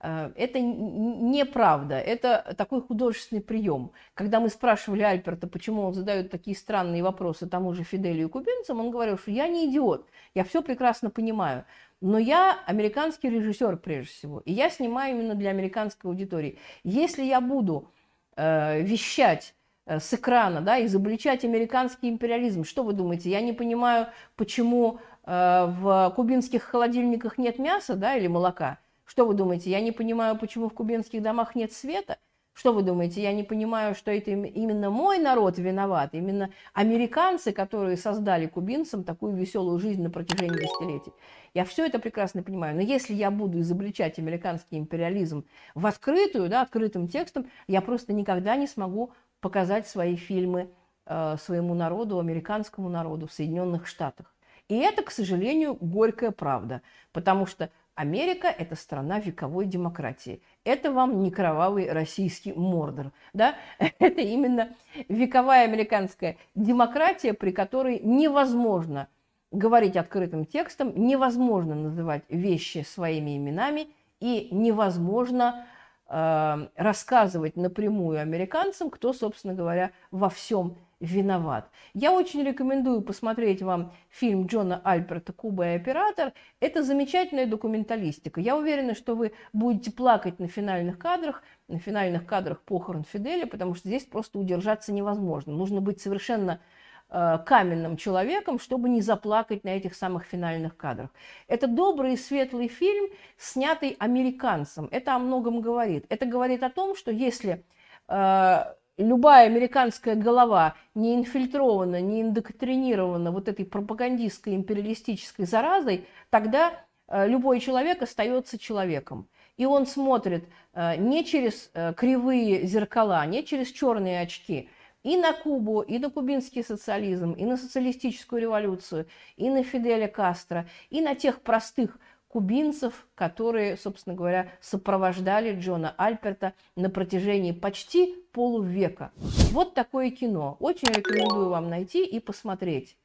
это 0.00 0.60
неправда, 0.60 1.98
это 1.98 2.54
такой 2.56 2.80
художественный 2.80 3.42
прием. 3.42 3.92
Когда 4.14 4.40
мы 4.40 4.48
спрашивали 4.48 5.02
Альперта, 5.02 5.46
почему 5.46 5.82
он 5.82 5.92
задает 5.92 6.30
такие 6.30 6.56
странные 6.56 7.02
вопросы 7.02 7.46
тому 7.46 7.74
же 7.74 7.84
Фиделию 7.84 8.28
и 8.28 8.30
кубинцам, 8.30 8.80
он 8.80 8.90
говорил, 8.90 9.18
что 9.18 9.30
я 9.30 9.46
не 9.46 9.70
идиот, 9.70 10.08
я 10.34 10.44
все 10.44 10.62
прекрасно 10.62 11.10
понимаю, 11.10 11.64
но 12.00 12.18
я 12.18 12.58
американский 12.66 13.28
режиссер 13.28 13.76
прежде 13.76 14.10
всего, 14.10 14.40
и 14.40 14.52
я 14.52 14.70
снимаю 14.70 15.16
именно 15.16 15.34
для 15.34 15.50
американской 15.50 16.10
аудитории. 16.10 16.58
Если 16.82 17.22
я 17.22 17.42
буду 17.42 17.90
э, 18.36 18.80
вещать 18.82 19.54
э, 19.86 20.00
с 20.00 20.14
экрана, 20.14 20.60
да, 20.60 20.84
изобличать 20.84 21.44
американский 21.44 22.08
империализм. 22.08 22.64
Что 22.64 22.82
вы 22.82 22.92
думаете? 22.92 23.30
Я 23.30 23.40
не 23.40 23.52
понимаю, 23.52 24.08
почему 24.36 25.00
э, 25.24 25.66
в 25.68 26.12
кубинских 26.16 26.62
холодильниках 26.62 27.38
нет 27.38 27.58
мяса, 27.58 27.94
да, 27.96 28.16
или 28.16 28.26
молока. 28.26 28.78
Что 29.10 29.26
вы 29.26 29.34
думаете, 29.34 29.70
я 29.72 29.80
не 29.80 29.90
понимаю, 29.90 30.38
почему 30.38 30.68
в 30.68 30.72
кубинских 30.72 31.20
домах 31.20 31.56
нет 31.56 31.72
света? 31.72 32.18
Что 32.52 32.72
вы 32.72 32.82
думаете, 32.82 33.20
я 33.20 33.32
не 33.32 33.42
понимаю, 33.42 33.96
что 33.96 34.12
это 34.12 34.30
именно 34.30 34.88
мой 34.88 35.18
народ 35.18 35.58
виноват, 35.58 36.10
именно 36.12 36.50
американцы, 36.74 37.50
которые 37.50 37.96
создали 37.96 38.46
кубинцам 38.46 39.02
такую 39.02 39.34
веселую 39.34 39.80
жизнь 39.80 40.00
на 40.00 40.10
протяжении 40.10 40.56
десятилетий? 40.56 41.10
Я 41.54 41.64
все 41.64 41.86
это 41.86 41.98
прекрасно 41.98 42.44
понимаю. 42.44 42.76
Но 42.76 42.82
если 42.82 43.12
я 43.12 43.32
буду 43.32 43.58
изобличать 43.58 44.20
американский 44.20 44.78
империализм 44.78 45.44
в 45.74 45.86
открытую, 45.86 46.48
да, 46.48 46.62
открытым 46.62 47.08
текстом, 47.08 47.50
я 47.66 47.80
просто 47.80 48.12
никогда 48.12 48.54
не 48.54 48.68
смогу 48.68 49.10
показать 49.40 49.88
свои 49.88 50.14
фильмы 50.14 50.70
э, 51.06 51.36
своему 51.36 51.74
народу, 51.74 52.20
американскому 52.20 52.88
народу 52.88 53.26
в 53.26 53.32
Соединенных 53.32 53.88
Штатах. 53.88 54.32
И 54.68 54.76
это, 54.76 55.02
к 55.02 55.10
сожалению, 55.10 55.74
горькая 55.74 56.30
правда, 56.30 56.80
потому 57.10 57.44
что 57.46 57.70
Америка– 58.00 58.48
это 58.58 58.76
страна 58.76 59.20
вековой 59.20 59.66
демократии. 59.66 60.40
Это 60.64 60.90
вам 60.90 61.22
не 61.22 61.30
кровавый 61.30 61.92
российский 61.92 62.54
мордор. 62.54 63.12
Да? 63.34 63.56
Это 63.78 64.22
именно 64.22 64.70
вековая 65.10 65.64
американская 65.64 66.38
демократия, 66.54 67.34
при 67.34 67.50
которой 67.50 68.00
невозможно 68.00 69.08
говорить 69.52 69.96
открытым 69.96 70.46
текстом, 70.46 70.94
невозможно 70.96 71.74
называть 71.74 72.22
вещи 72.30 72.86
своими 72.88 73.36
именами 73.36 73.88
и 74.18 74.48
невозможно 74.50 75.66
э, 76.08 76.68
рассказывать 76.76 77.56
напрямую 77.56 78.18
американцам, 78.18 78.88
кто, 78.88 79.12
собственно 79.12 79.52
говоря, 79.52 79.90
во 80.10 80.30
всем 80.30 80.76
виноват. 81.00 81.70
Я 81.94 82.12
очень 82.12 82.44
рекомендую 82.44 83.00
посмотреть 83.00 83.62
вам 83.62 83.92
фильм 84.10 84.46
Джона 84.46 84.80
Альберта 84.84 85.32
«Куба 85.32 85.72
и 85.72 85.76
оператор». 85.76 86.34
Это 86.60 86.82
замечательная 86.82 87.46
документалистика. 87.46 88.40
Я 88.40 88.56
уверена, 88.56 88.94
что 88.94 89.14
вы 89.16 89.32
будете 89.54 89.90
плакать 89.90 90.38
на 90.38 90.46
финальных 90.46 90.98
кадрах, 90.98 91.42
на 91.68 91.78
финальных 91.78 92.26
кадрах 92.26 92.60
похорон 92.60 93.04
Фиделя, 93.04 93.46
потому 93.46 93.74
что 93.74 93.88
здесь 93.88 94.04
просто 94.04 94.38
удержаться 94.38 94.92
невозможно. 94.92 95.54
Нужно 95.54 95.80
быть 95.80 96.02
совершенно 96.02 96.60
э, 97.08 97.38
каменным 97.46 97.96
человеком, 97.96 98.58
чтобы 98.58 98.90
не 98.90 99.00
заплакать 99.00 99.64
на 99.64 99.70
этих 99.70 99.94
самых 99.94 100.24
финальных 100.24 100.76
кадрах. 100.76 101.10
Это 101.48 101.66
добрый 101.66 102.12
и 102.12 102.18
светлый 102.18 102.68
фильм, 102.68 103.08
снятый 103.38 103.96
американцем. 103.98 104.86
Это 104.90 105.14
о 105.14 105.18
многом 105.18 105.62
говорит. 105.62 106.04
Это 106.10 106.26
говорит 106.26 106.62
о 106.62 106.68
том, 106.68 106.94
что 106.94 107.10
если 107.10 107.64
э, 108.08 108.64
любая 109.00 109.46
американская 109.46 110.14
голова 110.14 110.74
не 110.94 111.14
инфильтрована, 111.14 112.00
не 112.00 112.22
индоктринирована 112.22 113.32
вот 113.32 113.48
этой 113.48 113.64
пропагандистской 113.64 114.54
империалистической 114.54 115.46
заразой, 115.46 116.06
тогда 116.30 116.72
э, 117.08 117.26
любой 117.28 117.60
человек 117.60 118.02
остается 118.02 118.58
человеком. 118.58 119.28
И 119.56 119.66
он 119.66 119.86
смотрит 119.86 120.44
э, 120.72 120.96
не 120.96 121.24
через 121.24 121.70
э, 121.74 121.92
кривые 121.94 122.66
зеркала, 122.66 123.26
не 123.26 123.44
через 123.44 123.68
черные 123.68 124.20
очки, 124.20 124.68
и 125.02 125.16
на 125.16 125.32
Кубу, 125.32 125.80
и 125.80 125.98
на 125.98 126.10
кубинский 126.10 126.62
социализм, 126.62 127.32
и 127.32 127.44
на 127.44 127.56
социалистическую 127.56 128.42
революцию, 128.42 129.06
и 129.36 129.48
на 129.48 129.62
Фиделя 129.62 130.08
Кастро, 130.08 130.68
и 130.90 131.00
на 131.00 131.14
тех 131.14 131.40
простых 131.40 131.98
кубинцев, 132.30 133.06
которые, 133.16 133.76
собственно 133.76 134.14
говоря, 134.14 134.48
сопровождали 134.60 135.58
Джона 135.58 135.94
Альперта 135.98 136.54
на 136.76 136.88
протяжении 136.88 137.50
почти 137.50 138.14
полувека. 138.32 139.10
Вот 139.50 139.74
такое 139.74 140.10
кино. 140.12 140.56
Очень 140.60 140.94
рекомендую 140.94 141.48
вам 141.48 141.68
найти 141.68 142.04
и 142.04 142.20
посмотреть. 142.20 142.96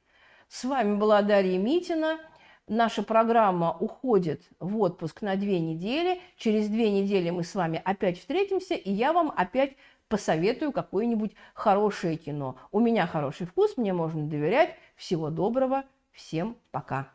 С 0.47 0.63
вами 0.63 0.95
была 0.95 1.23
Дарья 1.23 1.57
Митина. 1.57 2.19
Наша 2.67 3.01
программа 3.01 3.75
уходит 3.79 4.43
в 4.59 4.79
отпуск 4.79 5.23
на 5.23 5.35
две 5.35 5.59
недели. 5.59 6.21
Через 6.38 6.67
две 6.67 6.91
недели 6.91 7.31
мы 7.31 7.43
с 7.43 7.55
вами 7.55 7.81
опять 7.83 8.19
встретимся, 8.19 8.75
и 8.75 8.91
я 8.91 9.11
вам 9.11 9.33
опять 9.35 9.75
посоветую 10.07 10.71
какое-нибудь 10.71 11.33
хорошее 11.55 12.17
кино. 12.17 12.57
У 12.71 12.79
меня 12.79 13.07
хороший 13.07 13.47
вкус, 13.47 13.75
мне 13.75 13.91
можно 13.91 14.27
доверять. 14.27 14.75
Всего 14.95 15.31
доброго, 15.31 15.83
всем 16.11 16.57
пока. 16.69 17.14